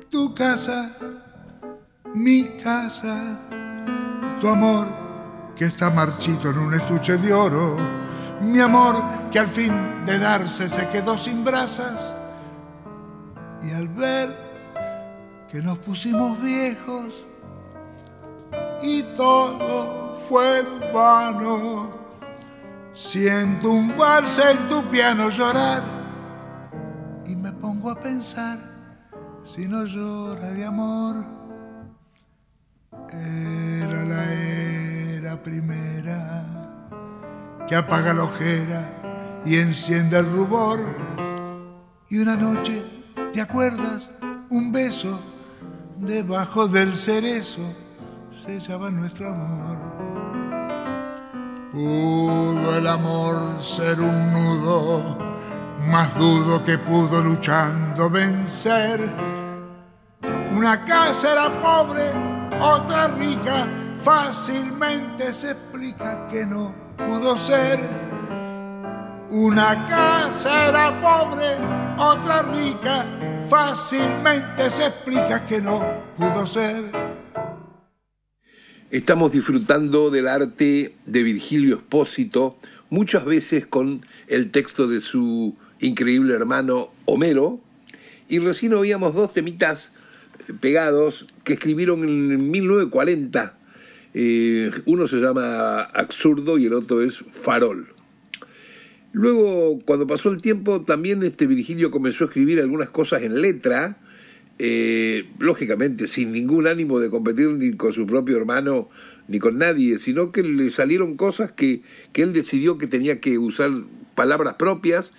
tu 0.08 0.35
casa, 0.35 0.96
mi 2.14 2.44
casa, 2.62 3.38
tu 4.40 4.48
amor 4.48 5.01
que 5.62 5.68
está 5.68 5.90
marchito 5.90 6.51
en 6.51 6.59
un 6.59 6.75
estuche 6.75 7.16
de 7.18 7.33
oro, 7.33 7.77
mi 8.40 8.59
amor 8.59 9.01
que 9.31 9.38
al 9.38 9.46
fin 9.46 10.05
de 10.05 10.18
darse 10.18 10.68
se 10.68 10.88
quedó 10.88 11.16
sin 11.16 11.44
brasas, 11.44 12.16
y 13.62 13.70
al 13.70 13.87
ver 13.87 14.37
que 15.48 15.62
nos 15.62 15.79
pusimos 15.79 16.42
viejos 16.42 17.25
y 18.83 19.05
todo 19.14 20.18
fue 20.29 20.62
en 20.62 20.92
vano, 20.92 21.90
siento 22.92 23.70
un 23.70 23.96
vals 23.96 24.40
en 24.40 24.68
tu 24.68 24.83
piano 24.90 25.29
llorar 25.29 25.85
y 27.25 27.37
me 27.37 27.53
pongo 27.53 27.88
a 27.88 28.01
pensar 28.01 28.59
si 29.44 29.68
no 29.68 29.85
llora 29.85 30.48
de 30.48 30.64
amor. 30.64 31.25
Era 33.12 34.05
la 34.05 34.71
primera 35.36 36.44
que 37.68 37.76
apaga 37.76 38.12
la 38.12 38.24
ojera 38.24 39.42
y 39.44 39.56
enciende 39.56 40.18
el 40.18 40.26
rubor. 40.26 40.80
Y 42.08 42.18
una 42.18 42.36
noche, 42.36 42.84
¿te 43.32 43.40
acuerdas? 43.40 44.12
Un 44.50 44.72
beso 44.72 45.18
debajo 45.98 46.66
del 46.66 46.96
cerezo 46.96 47.62
sellaba 48.30 48.90
nuestro 48.90 49.28
amor. 49.28 49.78
Pudo 51.72 52.76
el 52.76 52.86
amor 52.86 53.62
ser 53.62 54.00
un 54.00 54.32
nudo, 54.32 55.16
más 55.86 56.14
dudo 56.18 56.62
que 56.64 56.76
pudo 56.76 57.22
luchando 57.22 58.10
vencer. 58.10 59.00
Una 60.54 60.84
casa 60.84 61.32
era 61.32 61.62
pobre, 61.62 62.10
otra 62.60 63.08
rica, 63.08 63.66
fácilmente 64.04 65.32
se 65.32 65.52
explica 65.52 66.26
que 66.28 66.44
no 66.44 66.74
pudo 66.96 67.38
ser. 67.38 67.78
Una 69.30 69.86
casa 69.88 70.68
era 70.68 71.00
pobre, 71.00 71.54
otra 71.98 72.42
rica, 72.52 73.46
fácilmente 73.48 74.70
se 74.70 74.86
explica 74.86 75.46
que 75.46 75.60
no 75.60 75.82
pudo 76.16 76.46
ser. 76.46 76.84
Estamos 78.90 79.32
disfrutando 79.32 80.10
del 80.10 80.28
arte 80.28 80.94
de 81.06 81.22
Virgilio 81.22 81.76
Espósito, 81.76 82.58
muchas 82.90 83.24
veces 83.24 83.66
con 83.66 84.04
el 84.26 84.50
texto 84.50 84.86
de 84.86 85.00
su 85.00 85.56
increíble 85.80 86.34
hermano 86.34 86.90
Homero, 87.06 87.60
y 88.28 88.38
recién 88.38 88.74
oíamos 88.74 89.14
dos 89.14 89.32
temitas 89.32 89.90
pegados 90.60 91.26
que 91.44 91.54
escribieron 91.54 92.02
en 92.04 92.50
1940 92.50 93.62
uno 94.14 95.09
se 95.09 95.16
llama 95.16 95.83
Absurdo 95.83 96.59
y 96.59 96.66
el 96.66 96.75
otro 96.75 97.03
es 97.03 97.25
Farol. 97.33 97.88
Luego, 99.12 99.79
cuando 99.85 100.07
pasó 100.07 100.31
el 100.31 100.40
tiempo, 100.40 100.83
también 100.83 101.22
este 101.22 101.46
Virgilio 101.46 101.90
comenzó 101.90 102.25
a 102.25 102.27
escribir 102.29 102.61
algunas 102.61 102.88
cosas 102.88 103.22
en 103.22 103.42
letra, 103.42 103.98
eh, 104.59 105.27
lógicamente 105.38 106.07
sin 106.07 106.33
ningún 106.33 106.66
ánimo 106.66 106.98
de 106.98 107.11
competir 107.11 107.48
ni 107.51 107.72
con 107.72 107.92
su 107.92 108.07
propio 108.07 108.37
hermano 108.37 108.88
ni 109.29 109.38
con 109.38 109.59
nadie, 109.59 109.98
sino 109.98 110.33
que 110.33 110.42
le 110.42 110.70
salieron 110.70 111.16
cosas 111.16 111.53
que, 111.53 111.83
que 112.12 112.22
él 112.22 112.33
decidió 112.33 112.79
que 112.79 112.87
tenía 112.87 113.20
que 113.20 113.38
usar 113.38 113.70
palabras 114.14 114.55
propias 114.55 115.12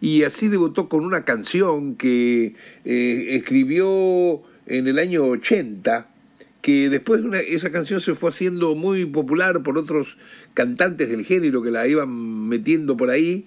y 0.00 0.24
así 0.24 0.48
debutó 0.48 0.88
con 0.88 1.04
una 1.04 1.24
canción 1.24 1.94
que 1.94 2.54
eh, 2.84 3.26
escribió 3.30 4.42
en 4.66 4.88
el 4.88 4.98
año 4.98 5.24
80 5.24 6.08
que 6.66 6.90
después 6.90 7.22
esa 7.46 7.70
canción 7.70 8.00
se 8.00 8.16
fue 8.16 8.30
haciendo 8.30 8.74
muy 8.74 9.06
popular 9.06 9.62
por 9.62 9.78
otros 9.78 10.16
cantantes 10.52 11.08
del 11.08 11.24
género 11.24 11.62
que 11.62 11.70
la 11.70 11.86
iban 11.86 12.48
metiendo 12.48 12.96
por 12.96 13.08
ahí 13.10 13.46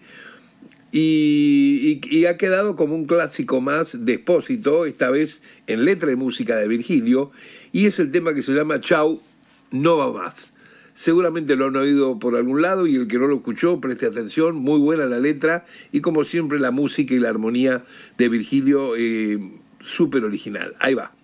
y, 0.94 2.24
ha 2.24 2.38
quedado 2.38 2.78
como 2.78 2.96
un 2.96 3.08
clásico 3.08 3.60
más 3.60 4.06
de 4.06 4.14
Espósito, 4.14 4.86
esta 4.86 5.10
vez 5.10 5.42
en 5.68 5.84
letra 5.84 6.14
y 6.14 6.16
música 6.16 6.56
de 6.56 6.70
Virgilio, 6.70 7.32
y 7.74 7.88
es 7.88 8.00
el 8.00 8.10
tema 8.10 8.34
que 8.34 8.42
se 8.42 8.54
llama 8.54 8.80
Chau, 8.80 9.22
no 9.70 9.98
va 9.98 10.14
más. 10.14 10.54
Seguramente 10.96 11.58
lo 11.58 11.66
han 11.66 11.76
oído 11.76 12.20
por 12.20 12.38
algún 12.38 12.62
lado 12.62 12.88
y 12.88 12.96
el 12.96 13.10
que 13.10 13.20
no 13.20 13.28
lo 13.28 13.36
escuchó, 13.36 13.82
preste 13.82 14.06
atención, 14.06 14.56
muy 14.56 14.80
buena 14.80 15.04
la 15.08 15.20
letra 15.20 15.66
y 15.92 16.00
como 16.00 16.24
siempre 16.24 16.58
la 16.58 16.72
música 16.72 17.14
y 17.14 17.20
la 17.20 17.28
armonía 17.28 17.84
de 18.18 18.30
Virgilio 18.30 18.96
eh, 18.96 19.40
súper 19.82 20.24
original. 20.24 20.74
Ahí 20.80 20.94
va. 20.94 21.19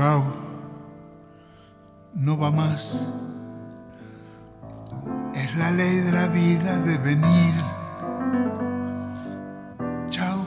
Chao, 0.00 0.24
no 2.14 2.38
va 2.38 2.50
más. 2.50 2.98
Es 5.34 5.56
la 5.58 5.70
ley 5.72 5.96
de 5.96 6.10
la 6.10 6.26
vida 6.28 6.78
de 6.78 6.96
venir. 6.96 7.54
Chao, 10.08 10.46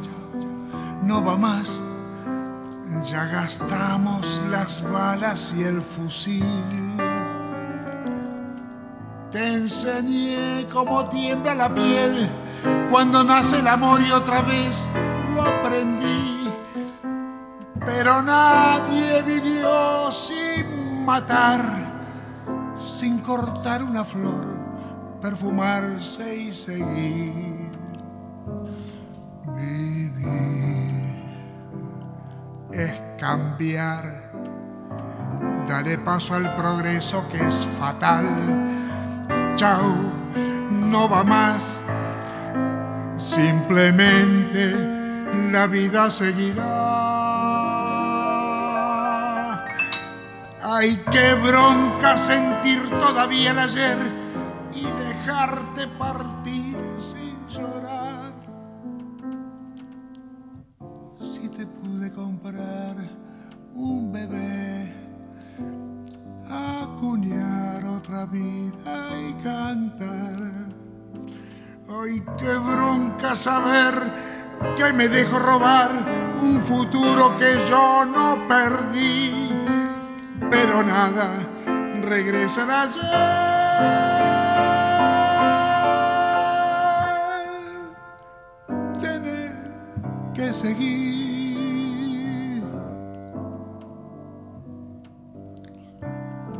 no 1.03 1.23
va 1.23 1.37
más. 1.37 1.79
Ya 3.05 3.25
gastamos 3.25 4.41
las 4.49 4.81
balas 4.91 5.53
y 5.55 5.61
el 5.61 5.83
fusil. 5.83 6.97
te 9.29 9.53
enseñé 9.53 10.65
cómo 10.73 11.07
tiembla 11.09 11.53
la 11.53 11.71
piel 11.71 12.27
cuando 12.89 13.23
nace 13.23 13.59
el 13.59 13.67
amor 13.67 14.01
y 14.01 14.09
otra 14.09 14.41
vez 14.41 14.83
lo 15.35 15.43
aprendí. 15.43 16.42
Pero 18.03 18.21
nadie 18.21 19.21
vivió 19.21 20.11
sin 20.11 21.05
matar, 21.05 21.61
sin 22.85 23.19
cortar 23.19 23.81
una 23.81 24.03
flor, 24.03 24.43
perfumarse 25.21 26.35
y 26.35 26.51
seguir. 26.51 27.71
Vivir 29.55 31.05
es 32.73 32.93
cambiar, 33.17 34.33
daré 35.65 35.97
paso 35.97 36.33
al 36.33 36.57
progreso 36.57 37.25
que 37.29 37.37
es 37.47 37.65
fatal. 37.79 38.27
Chao, 39.55 39.95
no 40.69 41.07
va 41.07 41.23
más 41.23 41.79
Simplemente 43.17 44.75
la 45.53 45.67
vida 45.67 46.09
seguirá. 46.09 46.82
Hay 50.75 50.97
que 51.11 51.35
bronca 51.35 52.17
sentir 52.17 52.81
todavía 52.97 53.51
el 53.51 53.59
ayer 53.59 53.97
y 54.73 54.83
dejarte 54.83 55.87
partir 55.99 56.79
sin 56.99 57.47
llorar. 57.47 58.33
Si 61.19 61.47
te 61.49 61.67
pude 61.67 62.11
comprar 62.11 62.95
un 63.75 64.11
bebé, 64.11 64.91
acuñar 66.49 67.85
otra 67.85 68.25
vida 68.25 69.11
y 69.29 69.43
cantar 69.43 70.73
Ay, 71.87 72.23
qué 72.39 72.57
bronca 72.57 73.35
saber 73.35 73.93
que 74.75 74.91
me 74.91 75.07
dejo 75.07 75.37
robar 75.37 75.91
un 76.41 76.59
futuro 76.59 77.37
que 77.37 77.59
yo 77.69 78.05
no 78.05 78.47
perdí. 78.47 79.52
Pero 80.53 80.83
nada, 80.83 81.31
regresará 82.01 82.83
ayer. 82.83 83.03
Tener 89.01 89.51
que 90.33 90.53
seguir. 90.53 92.63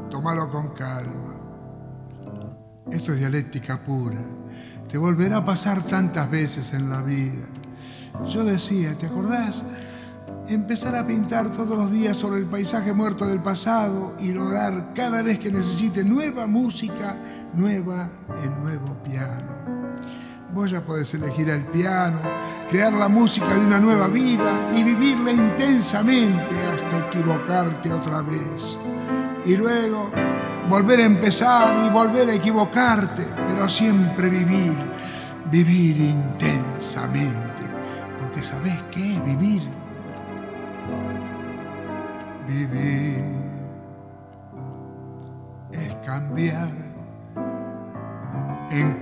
Tómalo 0.10 0.50
con 0.50 0.74
calma. 0.74 1.36
Esto 2.92 3.14
es 3.14 3.20
dialéctica 3.20 3.80
pura 3.80 4.20
te 4.94 5.00
volverá 5.00 5.38
a 5.38 5.44
pasar 5.44 5.82
tantas 5.82 6.30
veces 6.30 6.72
en 6.72 6.88
la 6.88 7.02
vida. 7.02 7.48
Yo 8.28 8.44
decía, 8.44 8.96
¿te 8.96 9.08
acordás? 9.08 9.64
Empezar 10.54 10.96
a 10.96 11.08
pintar 11.08 11.52
todos 11.52 11.76
los 11.76 11.92
días 11.92 12.16
sobre 12.16 12.38
el 12.38 12.46
paisaje 12.46 12.94
muerto 12.94 13.26
del 13.26 13.40
pasado 13.40 14.14
y 14.20 14.32
lograr 14.34 14.94
cada 14.94 15.24
vez 15.24 15.40
que 15.40 15.52
necesite 15.52 16.04
nueva 16.04 16.46
música, 16.46 17.18
nueva 17.54 18.08
en 18.44 18.64
nuevo 18.64 18.94
piano. 19.04 19.52
Vos 20.54 20.70
ya 20.70 20.86
podés 20.86 21.12
elegir 21.16 21.50
el 21.50 21.66
piano, 21.66 22.20
crear 22.70 22.94
la 22.94 23.08
música 23.08 23.48
de 23.48 23.66
una 23.66 23.80
nueva 23.80 24.08
vida 24.08 24.70
y 24.76 24.84
vivirla 24.84 25.32
intensamente 25.32 26.54
hasta 26.72 27.08
equivocarte 27.08 27.92
otra 27.92 28.22
vez. 28.22 28.78
Y 29.46 29.58
luego 29.58 30.12
volver 30.70 31.00
a 31.00 31.06
empezar 31.06 31.84
y 31.84 31.90
volver 31.90 32.30
a 32.30 32.36
equivocarte, 32.36 33.26
pero 33.48 33.68
siempre 33.68 34.30
vivir, 34.30 34.78
vivir 35.50 35.98
intensamente, 35.98 37.64
porque 38.20 38.44
¿sabés 38.44 38.80
qué 38.92 39.13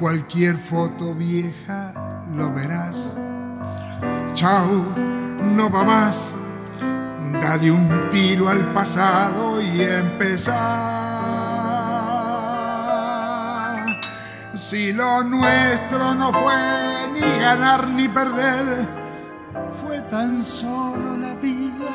cualquier 0.01 0.57
foto 0.57 1.13
vieja 1.13 1.93
lo 2.35 2.51
verás. 2.51 3.15
Chao, 4.33 4.83
no 5.43 5.69
va 5.69 5.83
más. 5.83 6.35
Dale 7.39 7.69
un 7.69 8.09
tiro 8.09 8.49
al 8.49 8.73
pasado 8.73 9.61
y 9.61 9.83
empezar. 9.83 10.57
Si 14.55 14.91
lo 14.91 15.23
nuestro 15.23 16.15
no 16.15 16.33
fue 16.33 17.07
ni 17.13 17.39
ganar 17.39 17.87
ni 17.87 18.07
perder, 18.07 18.87
fue 19.85 20.01
tan 20.09 20.43
solo 20.43 21.15
la 21.15 21.35
vida, 21.35 21.93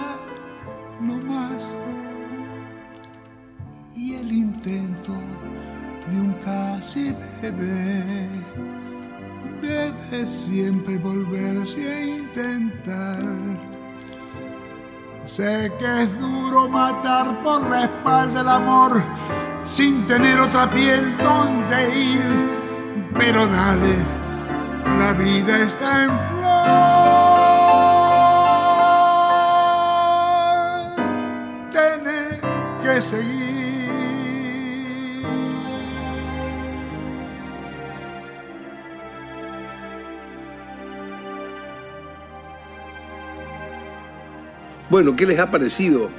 no 1.00 1.16
más. 1.16 1.74
Y 3.96 4.14
el 4.14 4.30
intento 4.30 5.12
de 6.08 6.20
un 6.20 6.32
casi 6.44 7.14
bebé 7.40 8.28
debe 9.62 10.26
siempre 10.26 10.98
volverse 10.98 11.92
a 11.92 12.04
intentar. 12.04 13.18
Sé 15.24 15.72
que 15.78 16.02
es 16.02 16.20
duro 16.20 16.68
matar 16.68 17.42
por 17.42 17.62
la 17.68 17.84
espalda 17.84 18.40
el 18.42 18.48
amor 18.48 19.02
sin 19.64 20.06
tener 20.06 20.38
otra 20.40 20.70
piel 20.70 21.16
donde 21.18 21.98
ir 21.98 22.56
pero 23.18 23.46
dale, 23.46 23.96
la 24.98 25.12
vida 25.12 25.62
está 25.62 26.04
en 26.04 26.10
flor, 26.28 26.46
tiene 31.70 32.40
que 32.82 33.02
seguir. 33.02 33.45
Bueno, 44.88 45.16
¿qué 45.16 45.26
les 45.26 45.40
ha 45.40 45.50
parecido 45.50 46.10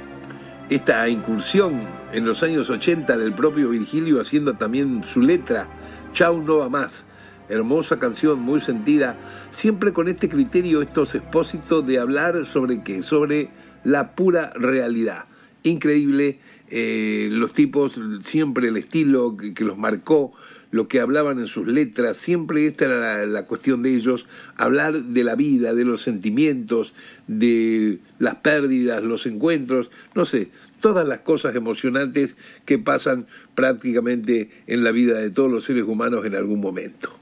esta 0.68 1.08
incursión 1.08 1.80
en 2.12 2.26
los 2.26 2.42
años 2.42 2.68
80 2.68 3.16
del 3.16 3.32
propio 3.32 3.70
Virgilio 3.70 4.20
haciendo 4.20 4.58
también 4.58 5.02
su 5.04 5.22
letra? 5.22 5.66
Chau 6.12 6.42
no 6.42 6.58
va 6.58 6.68
más. 6.68 7.06
Hermosa 7.48 7.98
canción, 7.98 8.40
muy 8.40 8.60
sentida, 8.60 9.16
siempre 9.52 9.94
con 9.94 10.06
este 10.06 10.28
criterio, 10.28 10.82
estos 10.82 11.14
expósitos 11.14 11.86
de 11.86 11.98
hablar 11.98 12.46
sobre 12.46 12.82
qué, 12.82 13.02
sobre 13.02 13.48
la 13.84 14.14
pura 14.14 14.52
realidad. 14.54 15.24
Increíble, 15.62 16.38
eh, 16.68 17.28
los 17.30 17.54
tipos, 17.54 17.98
siempre 18.22 18.68
el 18.68 18.76
estilo 18.76 19.34
que, 19.38 19.64
los 19.64 19.78
marcó, 19.78 20.32
lo 20.70 20.88
que 20.88 21.00
hablaban 21.00 21.38
en 21.38 21.46
sus 21.46 21.66
letras, 21.66 22.18
siempre 22.18 22.66
esta 22.66 22.84
era 22.84 23.26
la, 23.26 23.46
cuestión 23.46 23.82
de 23.82 23.94
ellos, 23.94 24.26
hablar 24.56 25.02
de 25.02 25.24
la 25.24 25.34
vida, 25.34 25.72
de 25.72 25.84
los 25.84 26.02
sentimientos, 26.02 26.94
de 27.26 27.98
las 28.18 28.36
pérdidas, 28.36 29.02
los 29.02 29.26
encuentros, 29.26 29.90
no 30.14 30.26
sé, 30.26 30.50
todas 30.80 31.08
las 31.08 31.20
cosas 31.20 31.54
emocionantes 31.54 32.36
que 32.66 32.78
pasan 32.78 33.26
prácticamente 33.54 34.50
en 34.66 34.84
la 34.84 34.92
vida 34.92 35.18
de 35.18 35.30
todos 35.30 35.50
los 35.50 35.64
seres 35.64 35.84
humanos 35.84 36.24
en 36.26 36.34
algún 36.34 36.60
momento. 36.60 37.18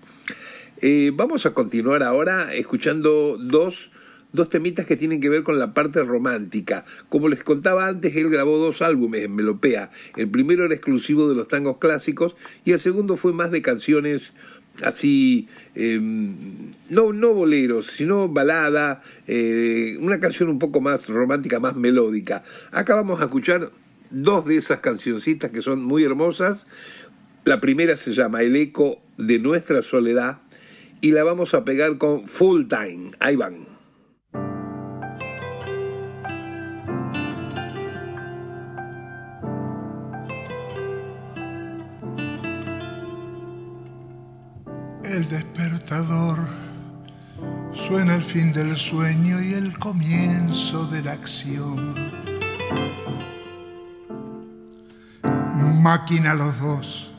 Eh, 0.83 1.13
vamos 1.15 1.47
a 1.47 1.55
continuar 1.55 2.03
ahora 2.03 2.53
escuchando 2.53 3.39
dos, 3.39 3.91
dos 4.33 4.49
temitas 4.49 4.87
que 4.87 4.97
tienen 4.97 5.21
que 5.21 5.29
ver 5.29 5.43
con 5.43 5.59
la 5.59 5.75
parte 5.75 6.03
romántica. 6.03 6.85
Como 7.09 7.29
les 7.29 7.43
contaba 7.43 7.87
antes, 7.87 8.15
él 8.17 8.31
grabó 8.31 8.59
dos 8.59 8.83
álbumes 8.83 9.23
en 9.23 9.35
Melopea. 9.35 9.91
El 10.17 10.29
primero 10.29 10.65
era 10.65 10.75
exclusivo 10.75 11.29
de 11.29 11.35
los 11.35 11.49
tangos 11.49 11.79
clásicos 11.79 12.37
y 12.65 12.73
el 12.73 12.81
segundo 12.81 13.17
fue 13.17 13.33
más 13.33 13.51
de 13.51 13.63
canciones 13.63 14.33
así, 14.83 15.49
em, 15.75 16.73
no, 16.91 17.13
no 17.13 17.33
boleros, 17.33 17.87
sino 17.87 18.29
balada, 18.29 19.03
eh, 19.27 19.97
una 20.01 20.21
canción 20.21 20.49
un 20.49 20.59
poco 20.59 20.81
más 20.81 21.09
romántica, 21.09 21.61
más 21.61 21.77
melódica. 21.77 22.45
Acá 22.73 22.95
vamos 22.95 23.21
a 23.21 23.25
escuchar 23.25 23.71
dos 24.11 24.47
de 24.47 24.57
esas 24.57 24.81
cancioncitas 24.81 25.51
que 25.51 25.63
son 25.63 25.83
muy 25.83 26.05
hermosas. 26.05 26.67
La 27.45 27.61
primera 27.61 27.97
se 27.97 28.13
llama 28.13 28.43
El 28.43 28.57
eco 28.57 29.01
de 29.17 29.39
nuestra 29.39 29.83
soledad 29.83 30.39
y 31.01 31.13
la 31.13 31.25
vamos 31.25 31.55
a 31.55 31.65
pegar 31.65 31.99
con 31.99 32.27
Full 32.27 32.67
Time. 32.67 33.11
Ahí 33.21 33.37
van. 33.37 33.66
El 45.17 45.31
despertador 45.31 46.37
suena 47.73 48.17
el 48.17 48.23
fin 48.23 48.53
del 48.53 48.77
sueño 48.77 49.41
y 49.41 49.55
el 49.55 49.79
comienzo 49.79 50.87
de 50.89 51.03
la 51.03 51.13
acción. 51.13 51.95
Máquina 55.83 56.35
los 56.35 56.61
dos, 56.61 57.15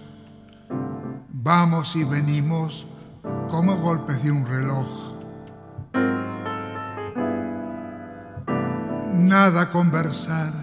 Vamos 1.31 1.95
y 1.95 2.03
venimos 2.03 2.85
como 3.49 3.75
golpes 3.77 4.21
de 4.21 4.29
un 4.29 4.45
reloj. 4.45 4.87
Nada 9.11 9.71
conversar, 9.71 10.53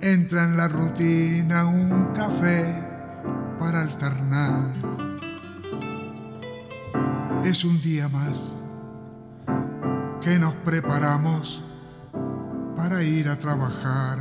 entra 0.00 0.42
en 0.42 0.56
la 0.56 0.66
rutina 0.66 1.66
un 1.66 2.06
café 2.14 2.74
para 3.60 3.82
alternar. 3.82 5.05
Es 7.44 7.64
un 7.64 7.80
día 7.80 8.08
más 8.08 8.52
que 10.20 10.38
nos 10.38 10.54
preparamos 10.54 11.62
para 12.76 13.02
ir 13.02 13.28
a 13.28 13.38
trabajar. 13.38 14.18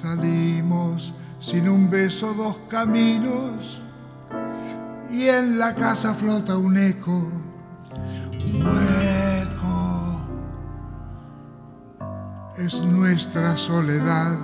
Salimos 0.00 1.12
sin 1.40 1.68
un 1.68 1.90
beso 1.90 2.32
dos 2.34 2.58
caminos 2.68 3.82
y 5.10 5.26
en 5.26 5.58
la 5.58 5.74
casa 5.74 6.14
flota 6.14 6.56
un 6.56 6.76
eco 6.76 7.28
hueco. 8.54 10.20
Es 12.56 12.80
nuestra 12.82 13.56
soledad 13.56 14.38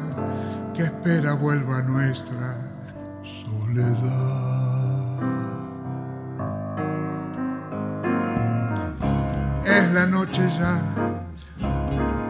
que 0.75 0.85
espera 0.85 1.35
vuelva 1.35 1.83
nuestra 1.83 2.59
soledad. 3.23 4.36
Es 9.77 9.93
la 9.93 10.07
noche 10.07 10.41
ya, 10.59 10.81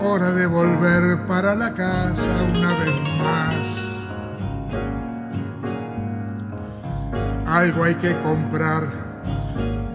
hora 0.01 0.33
de 0.33 0.47
volver 0.47 1.29
para 1.29 1.55
la 1.55 1.73
casa 1.73 2.43
una 2.53 2.71
vez 2.71 2.93
más. 3.21 3.67
Algo 7.47 7.85
hay 7.85 7.95
que 7.95 8.21
comprar, 8.23 8.83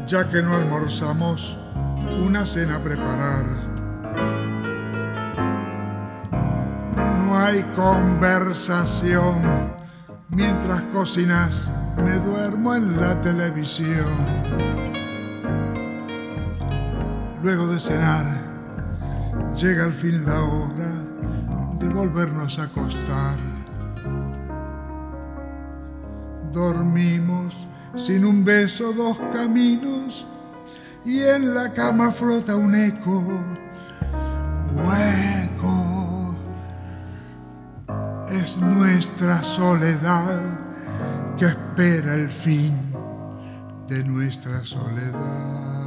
ya 0.07 0.29
que 0.29 0.41
no 0.41 0.55
almorzamos, 0.55 1.57
una 2.25 2.45
cena 2.45 2.81
preparar. 2.81 3.43
No 7.25 7.37
hay 7.37 7.63
conversación, 7.75 9.41
mientras 10.29 10.83
cocinas 10.93 11.69
me 11.97 12.13
duermo 12.13 12.75
en 12.75 12.97
la 12.97 13.19
televisión. 13.19 15.10
Luego 17.43 17.65
de 17.67 17.79
cenar, 17.79 18.25
llega 19.55 19.85
al 19.85 19.93
fin 19.93 20.23
la 20.27 20.43
hora 20.43 20.91
de 21.79 21.89
volvernos 21.89 22.59
a 22.59 22.63
acostar. 22.63 23.35
Dormimos 26.51 27.55
sin 27.95 28.25
un 28.25 28.45
beso 28.45 28.93
dos 28.93 29.19
caminos 29.33 30.27
y 31.03 31.21
en 31.21 31.55
la 31.55 31.73
cama 31.73 32.11
flota 32.11 32.55
un 32.55 32.75
eco 32.75 33.23
hueco. 34.75 36.35
Es 38.29 38.55
nuestra 38.57 39.43
soledad 39.43 40.39
que 41.39 41.47
espera 41.47 42.13
el 42.13 42.29
fin 42.29 42.93
de 43.87 44.03
nuestra 44.03 44.63
soledad. 44.63 45.80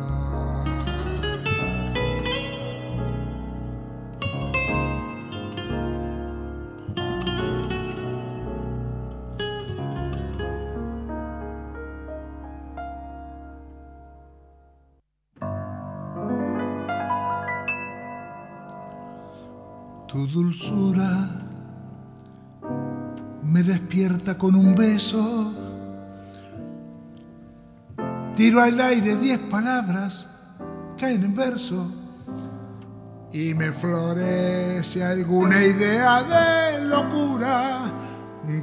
Tu 20.15 20.29
dulzura 20.29 21.29
me 23.43 23.65
despierta 23.65 24.39
con 24.39 24.55
un 24.55 24.73
beso. 24.73 25.53
Tiro 28.37 28.61
al 28.61 28.79
aire 28.79 29.17
diez 29.17 29.41
palabras, 29.41 30.29
caen 30.97 31.25
en 31.25 31.35
verso. 31.35 31.93
Y 33.33 33.55
me 33.55 33.73
florece 33.73 35.03
alguna 35.03 35.61
idea 35.65 36.23
de 36.23 36.85
locura 36.85 37.93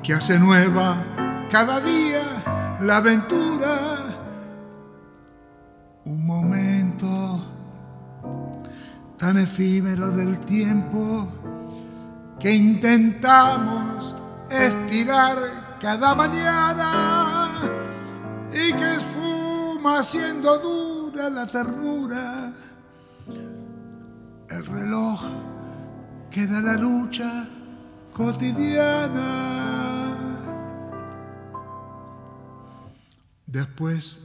que 0.02 0.14
hace 0.14 0.40
nueva 0.40 1.04
cada 1.52 1.82
día 1.82 2.78
la 2.80 2.96
aventura. 2.96 4.11
Tan 9.32 9.44
efímero 9.44 10.12
del 10.12 10.40
tiempo 10.42 11.26
que 12.38 12.54
intentamos 12.54 14.14
estirar 14.50 15.38
cada 15.80 16.14
mañana 16.14 17.48
y 18.52 18.74
que 18.74 18.96
esfuma 18.96 20.00
haciendo 20.00 20.60
dura 20.60 21.30
la 21.30 21.48
ternura. 21.48 22.52
El 24.50 24.66
reloj 24.66 25.22
que 26.30 26.46
da 26.46 26.60
la 26.60 26.74
lucha 26.74 27.48
cotidiana. 28.14 29.30
Después, 33.48 34.20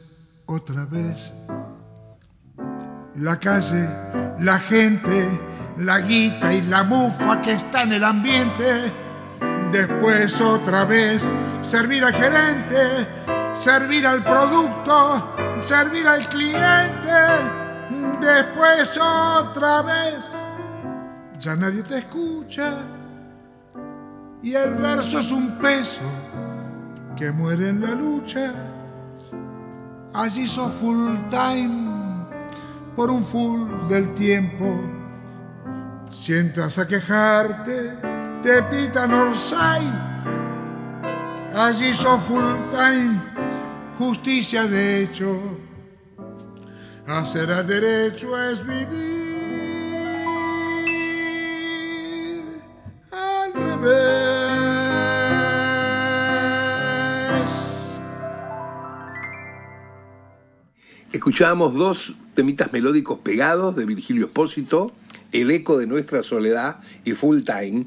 otra 0.47 0.85
vez, 0.85 1.33
la 3.19 3.39
calle, 3.39 3.89
la 4.39 4.59
gente, 4.59 5.29
la 5.79 6.01
guita 6.01 6.53
y 6.53 6.63
la 6.63 6.83
mufa 6.83 7.41
que 7.41 7.53
está 7.53 7.83
en 7.83 7.93
el 7.93 8.05
ambiente. 8.05 8.93
Después 9.73 10.41
otra 10.41 10.85
vez 10.85 11.23
servir 11.63 12.05
al 12.05 12.15
gerente, 12.15 13.07
servir 13.55 14.07
al 14.07 14.23
producto, 14.23 15.35
servir 15.63 16.07
al 16.07 16.29
cliente. 16.29 17.21
Después 18.21 18.99
otra 18.99 19.83
vez 19.83 20.15
ya 21.39 21.55
nadie 21.55 21.83
te 21.83 21.99
escucha 21.99 22.73
y 24.43 24.55
el 24.55 24.75
verso 24.77 25.21
es 25.21 25.31
un 25.31 25.59
peso 25.59 26.01
que 27.17 27.31
muere 27.31 27.69
en 27.69 27.81
la 27.81 27.95
lucha. 27.95 28.53
Allí 30.15 30.47
sos 30.47 30.73
full 30.75 31.17
time 31.29 31.86
por 32.97 33.11
un 33.11 33.25
full 33.25 33.89
del 33.89 34.15
tiempo. 34.15 34.81
Si 36.11 36.35
entras 36.35 36.79
a 36.79 36.89
quejarte, 36.89 37.93
te 38.43 38.63
pitan 38.65 39.13
Orsay. 39.13 39.85
Allí 41.55 41.95
sos 41.95 42.23
full 42.25 42.55
time, 42.71 43.21
justicia 43.99 44.67
de 44.67 45.03
hecho. 45.03 45.39
Hacer 47.07 47.53
al 47.53 47.67
derecho 47.67 48.37
es 48.51 48.67
vivir 48.67 48.87
al 53.13 53.53
revés. 53.53 54.26
Escuchábamos 61.27 61.75
dos 61.75 62.15
temitas 62.35 62.73
melódicos 62.73 63.19
pegados 63.19 63.75
de 63.75 63.85
Virgilio 63.85 64.27
Espósito, 64.27 64.93
El 65.33 65.51
eco 65.51 65.77
de 65.77 65.89
nuestra 65.89 66.23
soledad 66.23 66.77
y 67.05 67.15
Full 67.15 67.43
Time. 67.43 67.87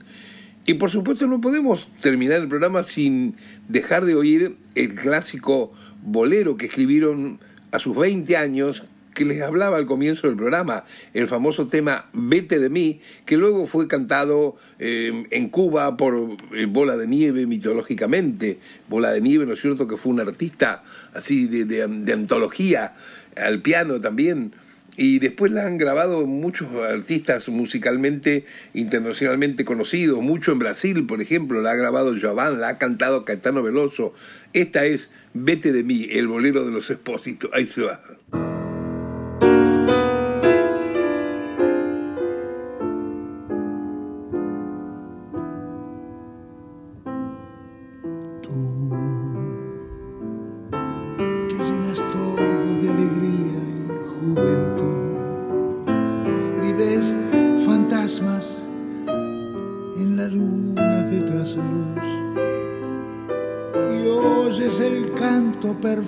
Y 0.65 0.73
por 0.73 0.91
supuesto 0.91 1.25
no 1.25 1.39
podemos 1.39 1.87
terminar 2.01 2.41
el 2.41 2.49
programa 2.49 2.83
sin 2.83 3.37
dejar 3.69 4.03
de 4.03 4.15
oír 4.15 4.57
el 4.75 4.93
clásico 4.93 5.71
bolero 6.03 6.57
que 6.57 6.65
escribieron 6.65 7.39
a 7.71 7.79
sus 7.79 7.95
20 7.95 8.35
años, 8.35 8.83
que 9.15 9.23
les 9.23 9.41
hablaba 9.41 9.77
al 9.77 9.85
comienzo 9.85 10.27
del 10.27 10.35
programa, 10.35 10.83
el 11.13 11.29
famoso 11.29 11.65
tema 11.65 12.09
Vete 12.11 12.59
de 12.59 12.69
mí, 12.69 12.99
que 13.25 13.37
luego 13.37 13.67
fue 13.67 13.87
cantado 13.87 14.57
eh, 14.79 15.25
en 15.31 15.47
Cuba 15.47 15.95
por 15.95 16.35
eh, 16.53 16.65
Bola 16.65 16.97
de 16.97 17.07
Nieve 17.07 17.45
mitológicamente. 17.45 18.59
Bola 18.89 19.13
de 19.13 19.21
Nieve, 19.21 19.45
¿no 19.45 19.53
es 19.53 19.61
cierto?, 19.61 19.87
que 19.87 19.95
fue 19.95 20.11
un 20.11 20.19
artista 20.19 20.83
así 21.13 21.47
de, 21.47 21.63
de, 21.63 21.87
de 21.87 22.13
antología, 22.13 22.95
al 23.35 23.61
piano 23.61 23.99
también. 24.01 24.53
Y 24.97 25.19
después 25.19 25.51
la 25.53 25.65
han 25.65 25.77
grabado 25.77 26.25
muchos 26.27 26.67
artistas 26.75 27.47
musicalmente 27.47 28.43
internacionalmente 28.73 29.63
conocidos, 29.63 30.21
mucho 30.21 30.51
en 30.51 30.59
Brasil, 30.59 31.05
por 31.05 31.21
ejemplo, 31.21 31.61
la 31.61 31.71
ha 31.71 31.75
grabado 31.75 32.15
Jovan, 32.19 32.59
la 32.59 32.69
ha 32.69 32.77
cantado 32.77 33.23
Caetano 33.23 33.63
Veloso. 33.63 34.13
Esta 34.51 34.85
es 34.85 35.09
Vete 35.33 35.71
de 35.71 35.83
mí, 35.83 36.07
el 36.11 36.27
bolero 36.27 36.65
de 36.65 36.71
los 36.71 36.89
expósitos. 36.89 37.49
Ahí 37.53 37.65
se 37.65 37.83
va. 37.83 38.01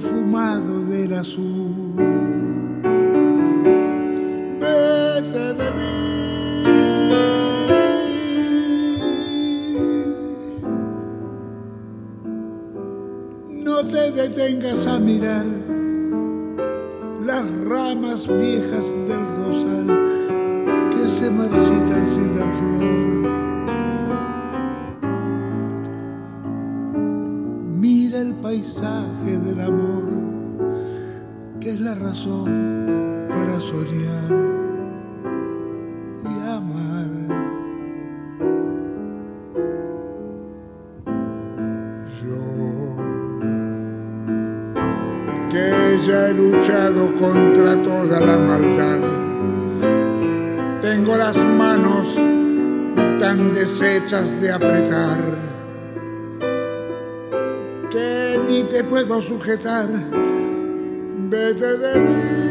Perfumado 0.01 0.85
del 0.85 1.13
azul. 1.13 1.95
Vete 4.59 5.53
de 5.53 5.71
mí. 5.71 5.95
No 13.63 13.85
te 13.85 14.11
detengas 14.11 14.87
a 14.87 14.99
mirar 14.99 15.45
las 17.25 17.45
ramas 17.65 18.27
viejas 18.27 18.95
del 19.07 19.25
rosal 19.37 19.87
que 20.91 21.09
se 21.09 21.29
marchitan 21.29 22.09
sin 22.09 22.35
dar 22.35 22.51
flor. 22.53 23.40
Paisaje 28.51 29.37
del 29.45 29.61
amor, 29.61 30.03
que 31.61 31.69
es 31.69 31.79
la 31.79 31.95
razón 31.95 33.27
para 33.29 33.61
soñar 33.61 34.29
y 36.25 36.49
amar. 36.49 37.11
Yo, 42.19 42.41
que 45.49 45.99
ya 46.05 46.27
he 46.27 46.33
luchado 46.33 47.15
contra 47.21 47.77
toda 47.81 48.19
la 48.19 48.37
maldad, 48.37 48.99
tengo 50.81 51.15
las 51.15 51.37
manos 51.37 52.15
tan 53.17 53.53
deshechas 53.53 54.29
de 54.41 54.51
apretar 54.51 55.40
sujetar. 59.19 59.89
Vete 61.29 61.77
de 61.77 61.99
mí. 61.99 62.50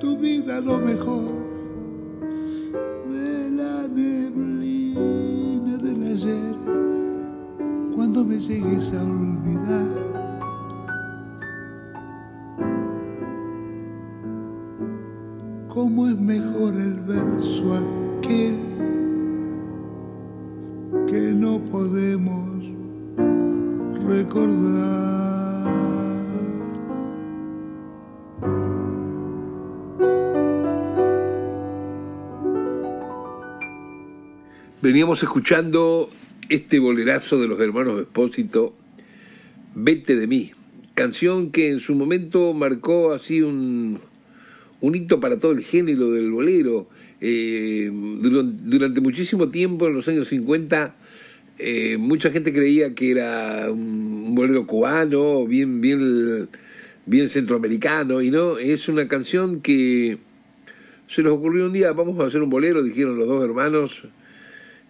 Tu 0.00 0.16
vida 0.16 0.60
lo 0.60 0.78
mejor 0.78 1.24
de 3.10 3.50
la 3.50 3.88
neblina 3.88 5.76
del 5.78 6.12
ayer. 6.12 6.54
Cuando 7.94 8.24
me 8.24 8.38
llegues 8.38 8.92
a 8.92 9.02
olvidar. 9.02 10.08
cómo 15.68 16.08
es 16.08 16.18
mejor 16.18 16.74
el 16.74 16.94
verso 17.02 17.74
aquel 17.74 18.57
Veníamos 34.98 35.22
escuchando 35.22 36.10
este 36.48 36.80
bolerazo 36.80 37.38
de 37.38 37.46
los 37.46 37.60
hermanos 37.60 38.00
Espósito, 38.00 38.74
Vete 39.76 40.16
de 40.16 40.26
mí, 40.26 40.50
canción 40.94 41.52
que 41.52 41.68
en 41.68 41.78
su 41.78 41.94
momento 41.94 42.52
marcó 42.52 43.12
así 43.12 43.40
un, 43.40 44.00
hito 44.82 45.20
para 45.20 45.36
todo 45.36 45.52
el 45.52 45.62
género 45.62 46.10
del 46.10 46.32
bolero. 46.32 46.88
Eh, 47.20 47.92
durante, 47.92 49.00
muchísimo 49.00 49.48
tiempo, 49.48 49.86
en 49.86 49.94
los 49.94 50.08
años 50.08 50.26
50, 50.26 50.96
eh, 51.60 51.96
mucha 51.96 52.32
gente 52.32 52.52
creía 52.52 52.96
que 52.96 53.12
era 53.12 53.70
un 53.70 54.34
bolero 54.34 54.66
cubano, 54.66 55.46
bien, 55.46 55.80
bien, 55.80 57.28
centroamericano, 57.28 58.20
y 58.20 58.32
no, 58.32 58.58
es 58.58 58.88
una 58.88 59.06
canción 59.06 59.60
que 59.60 60.18
se 61.06 61.22
les 61.22 61.30
ocurrió 61.30 61.66
un 61.66 61.72
día, 61.72 61.92
vamos 61.92 62.18
a 62.18 62.26
hacer 62.26 62.42
un 62.42 62.50
bolero, 62.50 62.82
dijeron 62.82 63.16
los 63.16 63.28
dos 63.28 63.44
hermanos, 63.44 64.02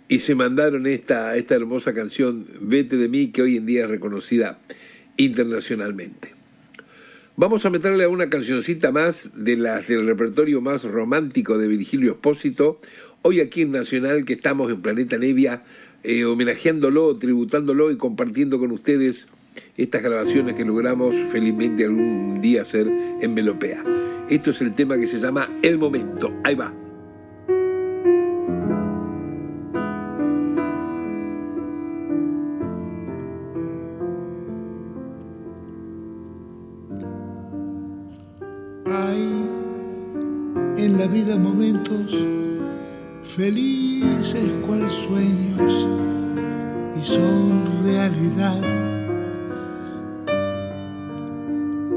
y 0.09 0.21
se 0.21 0.35
mandaron 0.35 0.87
esta, 0.87 1.37
esta 1.37 1.55
hermosa 1.55 1.95
canción, 1.95 2.47
Vete 2.61 2.97
de 2.97 3.09
mí, 3.09 3.29
que 3.29 3.43
hoy 3.43 3.57
en 3.57 3.67
día 3.67 3.85
es 3.85 3.91
reconocida 3.91 4.59
internacionalmente. 5.17 6.33
Vamos 7.37 7.65
a 7.65 7.71
meterle 7.71 8.05
a 8.05 8.09
una 8.09 8.31
cancioncita 8.31 8.91
más 8.91 9.31
de 9.35 9.57
las 9.57 9.87
del 9.87 10.07
repertorio 10.07 10.61
más 10.61 10.83
romántico 10.85 11.57
de 11.59 11.69
Virgilio 11.69 12.13
Espósito, 12.13 12.81
hoy 13.23 13.41
aquí 13.41 13.63
en 13.63 13.71
Nacional, 13.71 14.25
que 14.25 14.33
estamos 14.33 14.73
en 14.73 14.81
Planeta 14.81 15.19
Nevia, 15.19 15.63
eh, 16.03 16.25
homenajeándolo, 16.25 17.15
tributándolo 17.17 17.91
y 17.91 17.97
compartiendo 17.97 18.59
con 18.59 18.73
ustedes 18.73 19.29
estas 19.77 20.03
grabaciones 20.03 20.55
que 20.55 20.65
logramos 20.65 21.15
felizmente 21.31 21.85
algún 21.85 22.41
día 22.41 22.63
hacer 22.63 22.89
en 23.21 23.35
Melopea. 23.35 23.85
Esto 24.29 24.51
es 24.51 24.61
el 24.61 24.75
tema 24.75 24.99
que 24.99 25.07
se 25.07 25.21
llama 25.21 25.51
El 25.63 25.79
Momento. 25.79 26.33
Ahí 26.45 26.55
va. 26.55 26.88
Momentos 41.25 42.15
felices 43.25 44.51
cual 44.67 44.89
sueños 44.91 45.87
y 46.97 47.07
son 47.07 47.65
realidad. 47.85 48.61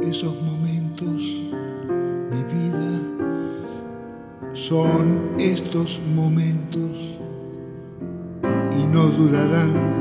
Esos 0.03 0.35
momentos, 0.41 1.21
mi 2.31 2.43
vida, 2.43 2.99
son 4.53 5.35
estos 5.39 6.01
momentos 6.15 6.97
y 8.77 8.85
no 8.87 9.03
durarán. 9.09 10.00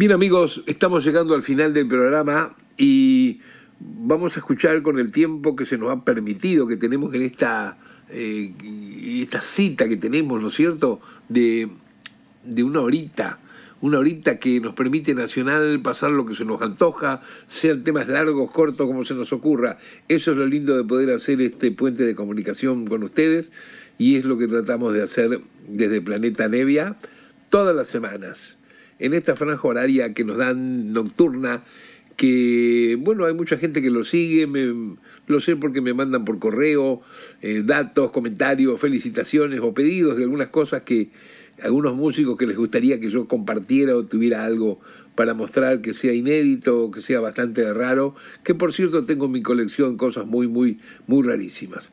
Bien 0.00 0.12
amigos, 0.12 0.62
estamos 0.64 1.04
llegando 1.04 1.34
al 1.34 1.42
final 1.42 1.74
del 1.74 1.86
programa 1.86 2.56
y 2.78 3.42
vamos 3.78 4.34
a 4.34 4.40
escuchar 4.40 4.80
con 4.80 4.98
el 4.98 5.12
tiempo 5.12 5.54
que 5.54 5.66
se 5.66 5.76
nos 5.76 5.90
ha 5.90 6.06
permitido, 6.06 6.66
que 6.66 6.78
tenemos 6.78 7.12
en 7.12 7.20
esta, 7.20 7.76
eh, 8.08 8.50
esta 9.22 9.42
cita 9.42 9.90
que 9.90 9.98
tenemos, 9.98 10.40
¿no 10.40 10.48
es 10.48 10.54
cierto?, 10.54 11.02
de, 11.28 11.68
de 12.44 12.64
una 12.64 12.80
horita, 12.80 13.40
una 13.82 13.98
horita 13.98 14.38
que 14.38 14.58
nos 14.58 14.72
permite 14.72 15.12
Nacional 15.14 15.80
pasar 15.82 16.12
lo 16.12 16.24
que 16.24 16.34
se 16.34 16.46
nos 16.46 16.62
antoja, 16.62 17.20
sean 17.46 17.84
temas 17.84 18.08
largos, 18.08 18.50
cortos, 18.52 18.86
como 18.86 19.04
se 19.04 19.12
nos 19.12 19.34
ocurra. 19.34 19.76
Eso 20.08 20.30
es 20.30 20.36
lo 20.38 20.46
lindo 20.46 20.78
de 20.78 20.84
poder 20.84 21.10
hacer 21.10 21.42
este 21.42 21.72
puente 21.72 22.04
de 22.04 22.14
comunicación 22.14 22.86
con 22.86 23.02
ustedes 23.02 23.52
y 23.98 24.16
es 24.16 24.24
lo 24.24 24.38
que 24.38 24.48
tratamos 24.48 24.94
de 24.94 25.02
hacer 25.02 25.42
desde 25.68 26.00
Planeta 26.00 26.48
Nevia 26.48 26.96
todas 27.50 27.76
las 27.76 27.88
semanas 27.88 28.56
en 29.00 29.14
esta 29.14 29.34
franja 29.34 29.66
horaria 29.66 30.14
que 30.14 30.24
nos 30.24 30.36
dan 30.36 30.92
nocturna, 30.92 31.64
que 32.16 32.96
bueno, 33.00 33.24
hay 33.24 33.34
mucha 33.34 33.56
gente 33.56 33.82
que 33.82 33.90
lo 33.90 34.04
sigue, 34.04 34.46
me, 34.46 34.96
lo 35.26 35.40
sé 35.40 35.56
porque 35.56 35.80
me 35.80 35.94
mandan 35.94 36.24
por 36.24 36.38
correo 36.38 37.00
eh, 37.40 37.62
datos, 37.64 38.10
comentarios, 38.10 38.78
felicitaciones 38.78 39.60
o 39.60 39.72
pedidos 39.72 40.16
de 40.16 40.24
algunas 40.24 40.48
cosas 40.48 40.82
que 40.82 41.08
algunos 41.62 41.94
músicos 41.94 42.36
que 42.36 42.46
les 42.46 42.56
gustaría 42.56 43.00
que 43.00 43.10
yo 43.10 43.26
compartiera 43.26 43.96
o 43.96 44.04
tuviera 44.04 44.44
algo 44.44 44.80
para 45.14 45.34
mostrar 45.34 45.80
que 45.80 45.94
sea 45.94 46.12
inédito, 46.12 46.90
que 46.90 47.02
sea 47.02 47.20
bastante 47.20 47.72
raro, 47.72 48.14
que 48.44 48.54
por 48.54 48.72
cierto 48.72 49.04
tengo 49.04 49.26
en 49.26 49.32
mi 49.32 49.42
colección 49.42 49.96
cosas 49.96 50.26
muy, 50.26 50.46
muy, 50.46 50.78
muy 51.06 51.26
rarísimas. 51.26 51.90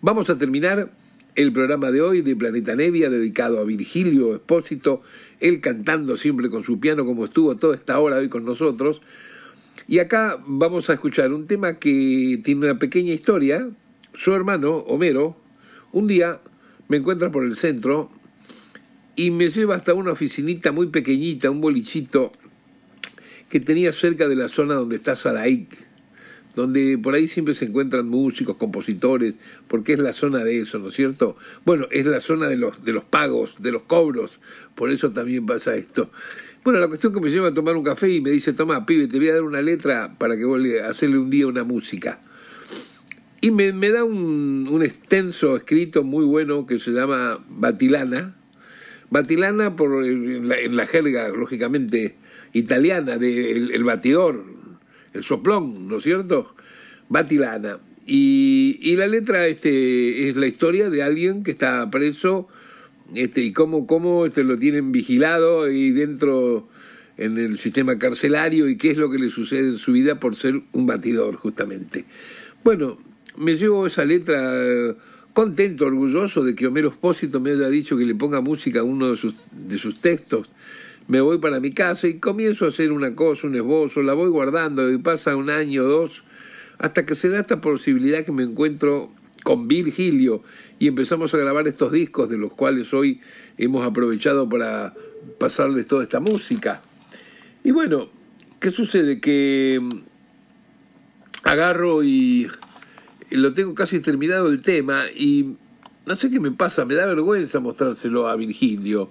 Vamos 0.00 0.30
a 0.30 0.38
terminar 0.38 0.90
el 1.36 1.52
programa 1.52 1.90
de 1.90 2.00
hoy 2.00 2.22
de 2.22 2.36
Planeta 2.36 2.74
Nevia 2.74 3.10
dedicado 3.10 3.60
a 3.60 3.64
Virgilio 3.64 4.34
Espósito, 4.34 5.02
él 5.40 5.60
cantando 5.60 6.16
siempre 6.16 6.50
con 6.50 6.64
su 6.64 6.78
piano 6.78 7.04
como 7.04 7.24
estuvo 7.24 7.56
toda 7.56 7.74
esta 7.74 7.98
hora 7.98 8.16
hoy 8.16 8.28
con 8.28 8.44
nosotros. 8.44 9.00
Y 9.88 9.98
acá 9.98 10.38
vamos 10.46 10.90
a 10.90 10.94
escuchar 10.94 11.32
un 11.32 11.46
tema 11.46 11.78
que 11.78 12.40
tiene 12.44 12.66
una 12.66 12.78
pequeña 12.78 13.12
historia. 13.12 13.68
Su 14.14 14.34
hermano, 14.34 14.76
Homero, 14.78 15.36
un 15.92 16.06
día 16.06 16.40
me 16.88 16.98
encuentra 16.98 17.30
por 17.30 17.44
el 17.44 17.56
centro 17.56 18.10
y 19.16 19.30
me 19.30 19.48
lleva 19.48 19.76
hasta 19.76 19.94
una 19.94 20.12
oficinita 20.12 20.72
muy 20.72 20.88
pequeñita, 20.88 21.50
un 21.50 21.60
bolichito 21.60 22.32
que 23.48 23.60
tenía 23.60 23.92
cerca 23.92 24.28
de 24.28 24.36
la 24.36 24.48
zona 24.48 24.74
donde 24.74 24.96
está 24.96 25.16
Sadaik 25.16 25.89
donde 26.54 26.98
por 26.98 27.14
ahí 27.14 27.28
siempre 27.28 27.54
se 27.54 27.66
encuentran 27.66 28.08
músicos, 28.08 28.56
compositores, 28.56 29.34
porque 29.68 29.92
es 29.94 29.98
la 29.98 30.12
zona 30.12 30.44
de 30.44 30.60
eso, 30.60 30.78
¿no 30.78 30.88
es 30.88 30.94
cierto? 30.94 31.36
Bueno, 31.64 31.86
es 31.90 32.06
la 32.06 32.20
zona 32.20 32.48
de 32.48 32.56
los, 32.56 32.84
de 32.84 32.92
los 32.92 33.04
pagos, 33.04 33.54
de 33.60 33.72
los 33.72 33.82
cobros, 33.82 34.40
por 34.74 34.90
eso 34.90 35.10
también 35.10 35.46
pasa 35.46 35.74
esto. 35.76 36.10
Bueno, 36.62 36.78
la 36.78 36.88
cuestión 36.88 37.14
que 37.14 37.20
me 37.20 37.30
lleva 37.30 37.48
a 37.48 37.54
tomar 37.54 37.76
un 37.76 37.84
café 37.84 38.10
y 38.10 38.20
me 38.20 38.30
dice, 38.30 38.52
toma, 38.52 38.84
pibe, 38.84 39.06
te 39.06 39.16
voy 39.16 39.28
a 39.28 39.34
dar 39.34 39.42
una 39.42 39.62
letra 39.62 40.16
para 40.18 40.36
que 40.36 40.44
vos 40.44 40.60
le, 40.60 40.82
hacerle 40.82 41.18
un 41.18 41.30
día 41.30 41.46
una 41.46 41.64
música. 41.64 42.20
Y 43.40 43.50
me, 43.50 43.72
da 43.90 44.04
un, 44.04 44.68
un, 44.70 44.82
extenso 44.82 45.56
escrito 45.56 46.04
muy 46.04 46.26
bueno 46.26 46.66
que 46.66 46.78
se 46.78 46.90
llama 46.90 47.42
Batilana. 47.48 48.36
Batilana 49.08 49.76
por, 49.76 50.04
en, 50.04 50.76
la, 50.76 50.86
jerga, 50.86 51.30
lógicamente, 51.30 52.16
italiana, 52.52 53.16
de 53.16 53.52
el 53.52 53.84
batidor, 53.84 54.44
el 55.12 55.24
soplón, 55.24 55.88
¿no 55.88 55.98
es 55.98 56.04
cierto? 56.04 56.54
Batilana. 57.08 57.78
Y, 58.06 58.78
y 58.80 58.96
la 58.96 59.06
letra 59.06 59.46
este, 59.46 60.28
es 60.28 60.36
la 60.36 60.46
historia 60.46 60.90
de 60.90 61.02
alguien 61.02 61.42
que 61.44 61.50
está 61.50 61.90
preso 61.90 62.48
este, 63.14 63.42
y 63.42 63.52
cómo, 63.52 63.86
cómo 63.86 64.26
este, 64.26 64.44
lo 64.44 64.56
tienen 64.56 64.92
vigilado 64.92 65.64
ahí 65.64 65.90
dentro 65.90 66.68
en 67.16 67.38
el 67.38 67.58
sistema 67.58 67.98
carcelario 67.98 68.68
y 68.68 68.76
qué 68.76 68.90
es 68.90 68.96
lo 68.96 69.10
que 69.10 69.18
le 69.18 69.30
sucede 69.30 69.68
en 69.68 69.78
su 69.78 69.92
vida 69.92 70.18
por 70.18 70.36
ser 70.36 70.62
un 70.72 70.86
batidor, 70.86 71.36
justamente. 71.36 72.06
Bueno, 72.64 72.98
me 73.36 73.56
llevo 73.56 73.86
esa 73.86 74.04
letra 74.04 74.54
contento, 75.32 75.86
orgulloso 75.86 76.42
de 76.42 76.54
que 76.54 76.66
Homero 76.66 76.88
Espósito 76.88 77.40
me 77.40 77.50
haya 77.50 77.68
dicho 77.68 77.96
que 77.96 78.04
le 78.04 78.14
ponga 78.14 78.40
música 78.40 78.80
a 78.80 78.84
uno 78.84 79.10
de 79.10 79.16
sus, 79.16 79.36
de 79.52 79.78
sus 79.78 80.00
textos 80.00 80.52
me 81.10 81.20
voy 81.20 81.38
para 81.38 81.58
mi 81.58 81.72
casa 81.72 82.06
y 82.06 82.20
comienzo 82.20 82.66
a 82.66 82.68
hacer 82.68 82.92
una 82.92 83.16
cosa, 83.16 83.48
un 83.48 83.56
esbozo, 83.56 84.00
la 84.00 84.14
voy 84.14 84.30
guardando 84.30 84.88
y 84.92 84.98
pasa 84.98 85.34
un 85.34 85.50
año 85.50 85.82
o 85.82 85.86
dos, 85.86 86.22
hasta 86.78 87.04
que 87.04 87.16
se 87.16 87.28
da 87.28 87.40
esta 87.40 87.60
posibilidad 87.60 88.24
que 88.24 88.30
me 88.30 88.44
encuentro 88.44 89.10
con 89.42 89.66
Virgilio 89.66 90.44
y 90.78 90.86
empezamos 90.86 91.34
a 91.34 91.38
grabar 91.38 91.66
estos 91.66 91.90
discos 91.90 92.28
de 92.28 92.38
los 92.38 92.52
cuales 92.52 92.94
hoy 92.94 93.20
hemos 93.58 93.84
aprovechado 93.84 94.48
para 94.48 94.94
pasarles 95.36 95.88
toda 95.88 96.04
esta 96.04 96.20
música. 96.20 96.80
Y 97.64 97.72
bueno, 97.72 98.08
¿qué 98.60 98.70
sucede? 98.70 99.18
Que 99.18 99.80
mm, 99.82 99.90
agarro 101.42 102.04
y 102.04 102.46
lo 103.30 103.52
tengo 103.52 103.74
casi 103.74 103.98
terminado 103.98 104.48
el 104.48 104.62
tema 104.62 105.06
y 105.12 105.56
no 106.06 106.14
sé 106.14 106.30
qué 106.30 106.38
me 106.38 106.52
pasa, 106.52 106.84
me 106.84 106.94
da 106.94 107.04
vergüenza 107.06 107.58
mostrárselo 107.58 108.28
a 108.28 108.36
Virgilio 108.36 109.10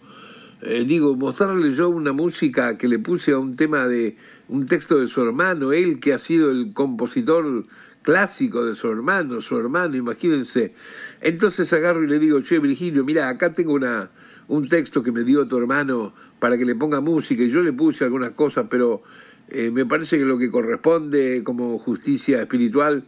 eh, 0.61 0.83
digo, 0.85 1.15
mostrarle 1.15 1.73
yo 1.73 1.89
una 1.89 2.11
música 2.11 2.77
que 2.77 2.87
le 2.87 2.99
puse 2.99 3.31
a 3.31 3.39
un 3.39 3.55
tema 3.55 3.87
de 3.87 4.17
un 4.49 4.65
texto 4.65 4.99
de 4.99 5.07
su 5.07 5.21
hermano, 5.21 5.71
él 5.71 5.99
que 5.99 6.13
ha 6.13 6.19
sido 6.19 6.51
el 6.51 6.73
compositor 6.73 7.65
clásico 8.01 8.65
de 8.65 8.75
su 8.75 8.89
hermano, 8.89 9.41
su 9.41 9.57
hermano, 9.57 9.95
imagínense. 9.95 10.73
Entonces 11.21 11.71
agarro 11.71 12.03
y 12.03 12.07
le 12.07 12.19
digo, 12.19 12.41
che, 12.41 12.59
Virgilio, 12.59 13.05
mira, 13.05 13.29
acá 13.29 13.53
tengo 13.53 13.73
una, 13.73 14.09
un 14.47 14.67
texto 14.67 15.01
que 15.01 15.11
me 15.11 15.23
dio 15.23 15.47
tu 15.47 15.57
hermano 15.57 16.13
para 16.39 16.57
que 16.57 16.65
le 16.65 16.75
ponga 16.75 16.99
música, 16.99 17.43
y 17.43 17.51
yo 17.51 17.61
le 17.61 17.71
puse 17.71 18.03
algunas 18.03 18.31
cosas, 18.31 18.67
pero 18.69 19.01
eh, 19.49 19.71
me 19.71 19.85
parece 19.85 20.17
que 20.17 20.25
lo 20.25 20.37
que 20.37 20.51
corresponde 20.51 21.41
como 21.43 21.79
justicia 21.79 22.41
espiritual 22.41 23.05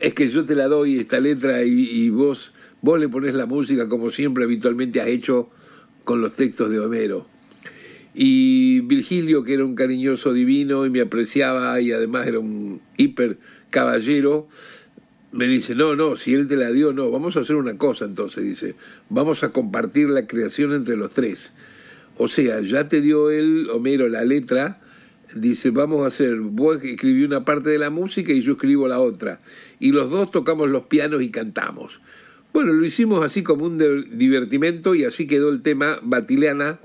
es 0.00 0.14
que 0.14 0.30
yo 0.30 0.44
te 0.44 0.54
la 0.54 0.68
doy 0.68 1.00
esta 1.00 1.20
letra 1.20 1.64
y, 1.64 1.70
y 1.70 2.10
vos, 2.10 2.52
vos 2.80 2.98
le 2.98 3.08
pones 3.08 3.34
la 3.34 3.46
música 3.46 3.88
como 3.88 4.10
siempre 4.10 4.44
habitualmente 4.44 5.00
has 5.00 5.08
hecho 5.08 5.50
con 6.08 6.22
los 6.22 6.32
textos 6.32 6.70
de 6.70 6.80
Homero. 6.80 7.26
Y 8.14 8.80
Virgilio, 8.80 9.44
que 9.44 9.52
era 9.52 9.64
un 9.66 9.74
cariñoso 9.74 10.32
divino 10.32 10.86
y 10.86 10.90
me 10.90 11.02
apreciaba 11.02 11.78
y 11.82 11.92
además 11.92 12.26
era 12.26 12.38
un 12.38 12.80
hiper 12.96 13.36
caballero, 13.68 14.48
me 15.32 15.46
dice, 15.46 15.74
no, 15.74 15.96
no, 15.96 16.16
si 16.16 16.32
él 16.32 16.46
te 16.46 16.56
la 16.56 16.72
dio, 16.72 16.94
no, 16.94 17.10
vamos 17.10 17.36
a 17.36 17.40
hacer 17.40 17.56
una 17.56 17.76
cosa 17.76 18.06
entonces, 18.06 18.42
dice, 18.42 18.74
vamos 19.10 19.42
a 19.44 19.50
compartir 19.50 20.08
la 20.08 20.26
creación 20.26 20.72
entre 20.72 20.96
los 20.96 21.12
tres. 21.12 21.52
O 22.16 22.26
sea, 22.26 22.62
ya 22.62 22.88
te 22.88 23.02
dio 23.02 23.30
él, 23.30 23.68
Homero, 23.70 24.08
la 24.08 24.24
letra, 24.24 24.80
dice, 25.34 25.72
vamos 25.72 26.04
a 26.04 26.06
hacer, 26.06 26.36
vos 26.36 26.82
escribí 26.82 27.22
una 27.22 27.44
parte 27.44 27.68
de 27.68 27.78
la 27.78 27.90
música 27.90 28.32
y 28.32 28.40
yo 28.40 28.52
escribo 28.52 28.88
la 28.88 28.98
otra. 28.98 29.42
Y 29.78 29.92
los 29.92 30.10
dos 30.10 30.30
tocamos 30.30 30.70
los 30.70 30.84
pianos 30.84 31.20
y 31.20 31.28
cantamos. 31.30 32.00
Bueno, 32.58 32.72
lo 32.72 32.84
hicimos 32.84 33.24
así 33.24 33.44
como 33.44 33.66
un 33.66 33.78
divertimento 34.18 34.96
y 34.96 35.04
así 35.04 35.28
quedó 35.28 35.50
el 35.50 35.62
tema 35.62 36.00
Batileana, 36.02 36.80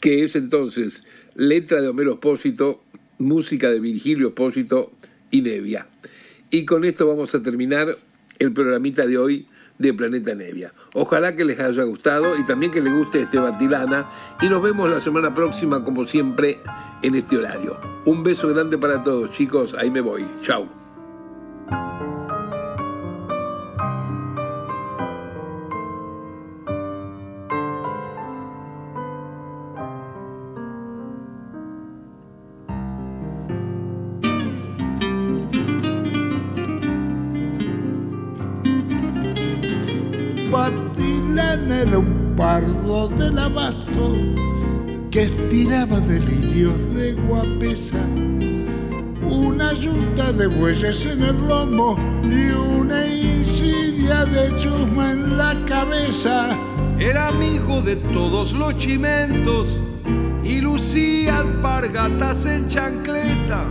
que 0.00 0.22
es 0.22 0.36
entonces 0.36 1.02
letra 1.34 1.82
de 1.82 1.88
Homero 1.88 2.12
Espósito, 2.12 2.80
música 3.18 3.72
de 3.72 3.80
Virgilio 3.80 4.28
Espósito 4.28 4.92
y 5.32 5.42
Nevia. 5.42 5.88
Y 6.52 6.64
con 6.64 6.84
esto 6.84 7.08
vamos 7.08 7.34
a 7.34 7.42
terminar 7.42 7.88
el 8.38 8.52
programita 8.52 9.04
de 9.04 9.18
hoy 9.18 9.48
de 9.80 9.92
Planeta 9.92 10.32
Nevia. 10.36 10.72
Ojalá 10.92 11.34
que 11.34 11.44
les 11.44 11.58
haya 11.58 11.82
gustado 11.82 12.38
y 12.38 12.44
también 12.44 12.70
que 12.70 12.80
les 12.80 12.94
guste 12.94 13.22
este 13.22 13.40
Batilana 13.40 14.08
y 14.40 14.48
nos 14.48 14.62
vemos 14.62 14.88
la 14.88 15.00
semana 15.00 15.34
próxima 15.34 15.82
como 15.82 16.06
siempre 16.06 16.58
en 17.02 17.16
este 17.16 17.36
horario. 17.36 17.80
Un 18.04 18.22
beso 18.22 18.46
grande 18.46 18.78
para 18.78 19.02
todos 19.02 19.32
chicos, 19.32 19.74
ahí 19.76 19.90
me 19.90 20.00
voy. 20.00 20.24
Chao. 20.40 22.13
Era 41.86 41.98
un 41.98 42.34
pardo 42.34 43.08
del 43.08 43.38
abasto 43.38 44.12
que 45.10 45.24
estiraba 45.24 46.00
delirios 46.00 46.94
de 46.94 47.12
guapesa. 47.12 48.02
Una 49.28 49.72
yunta 49.74 50.32
de 50.32 50.46
bueyes 50.46 51.04
en 51.04 51.22
el 51.22 51.36
lomo 51.46 51.96
y 52.22 52.52
una 52.80 53.06
insidia 53.06 54.24
de 54.24 54.58
chusma 54.60 55.12
en 55.12 55.36
la 55.36 55.54
cabeza. 55.66 56.56
Era 56.98 57.28
amigo 57.28 57.82
de 57.82 57.96
todos 57.96 58.52
los 58.52 58.76
chimentos 58.78 59.78
y 60.42 60.60
lucía 60.60 61.40
alpargatas 61.40 62.46
en 62.46 62.68
chancleta. 62.68 63.64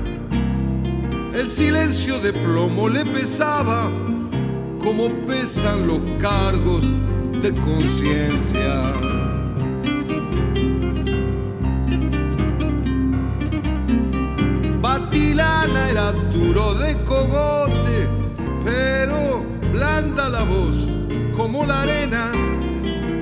El 1.34 1.50
silencio 1.50 2.20
de 2.20 2.32
plomo 2.32 2.90
le 2.90 3.06
pesaba 3.06 3.90
como 4.84 5.08
pesan 5.26 5.88
los 5.88 6.02
cargos 6.20 6.88
de 7.42 7.54
conciencia. 7.54 8.84
Batilana 14.82 15.90
era 15.90 16.12
duro 16.12 16.74
de 16.76 16.96
cogote, 17.04 18.08
pero 18.64 19.44
blanda 19.72 20.30
la 20.30 20.44
voz 20.44 20.88
como 21.36 21.66
la 21.66 21.82
arena. 21.82 22.32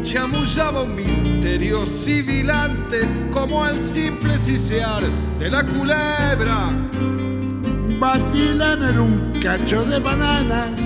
Chamullaba 0.04 0.84
un 0.84 0.96
misterio 0.96 1.86
sibilante 1.86 3.08
como 3.32 3.66
el 3.68 3.82
simple 3.82 4.38
sisear 4.38 5.04
de 5.40 5.50
la 5.50 5.64
culebra. 5.66 6.70
Batilana 8.00 8.90
era 8.90 9.02
un 9.02 9.32
cacho 9.42 9.86
de 9.86 10.00
banana 10.00 10.81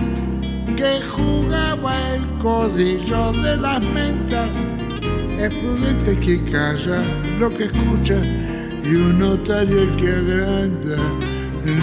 que 0.76 1.02
jugaba 1.02 1.94
el 2.16 2.26
codillo 2.40 3.32
de 3.32 3.58
las 3.58 3.86
mentas. 3.92 4.50
Es 5.40 5.54
prudente 5.56 6.20
que 6.20 6.44
calla 6.52 7.02
lo 7.40 7.50
que 7.50 7.66
escucha 7.66 8.16
y 8.84 8.96
un 8.96 9.20
notario 9.20 9.82
el 9.82 9.96
que 9.96 10.10
agranda 10.10 10.98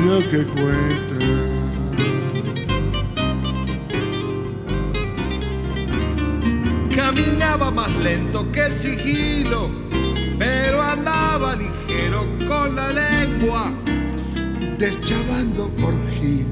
lo 0.07 0.18
que 0.30 0.45
cuenta. 0.45 1.14
Caminaba 6.95 7.70
más 7.70 7.95
lento 7.97 8.51
que 8.53 8.66
el 8.66 8.76
sigilo, 8.76 9.70
pero 10.38 10.82
andaba 10.82 11.57
ligero 11.57 12.26
con 12.47 12.76
la 12.76 12.90
lengua. 12.90 13.72
Deschavando 14.78 15.68
por 15.76 15.95
gil 16.11 16.47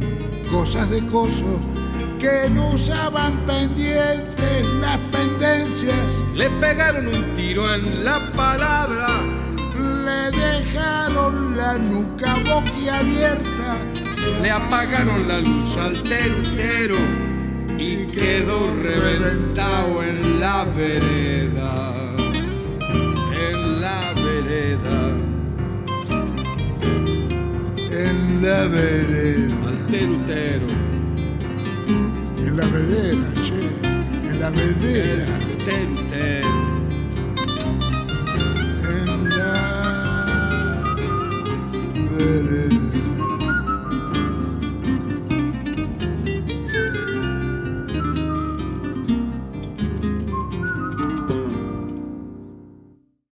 cosas 0.50 0.90
de 0.90 1.04
cosos 1.06 1.79
que 2.20 2.50
no 2.50 2.72
usaban 2.72 3.46
pendientes 3.46 4.66
las 4.80 4.98
pendencias. 5.10 5.96
Le 6.34 6.50
pegaron 6.60 7.08
un 7.08 7.34
tiro 7.34 7.74
en 7.74 8.04
la 8.04 8.18
palabra, 8.36 9.08
le 10.04 10.30
dejaron 10.38 11.56
la 11.56 11.78
nuca 11.78 12.34
boquiabierta, 12.46 13.76
le 14.42 14.50
apagaron 14.50 15.26
la 15.26 15.40
luz 15.40 15.76
al 15.78 16.02
terutero 16.02 16.96
y 17.78 18.06
quedó 18.06 18.74
reventado 18.74 20.02
en 20.02 20.40
la 20.40 20.64
vereda. 20.64 22.14
En 23.48 23.80
la 23.80 24.00
vereda. 24.22 25.16
En 27.90 28.42
la 28.42 28.66
vereda 28.66 29.20
la 32.60 32.66
vedera, 32.66 33.32
che, 33.34 34.28
en 34.28 34.38
la 34.38 34.50
vedera. 34.50 36.59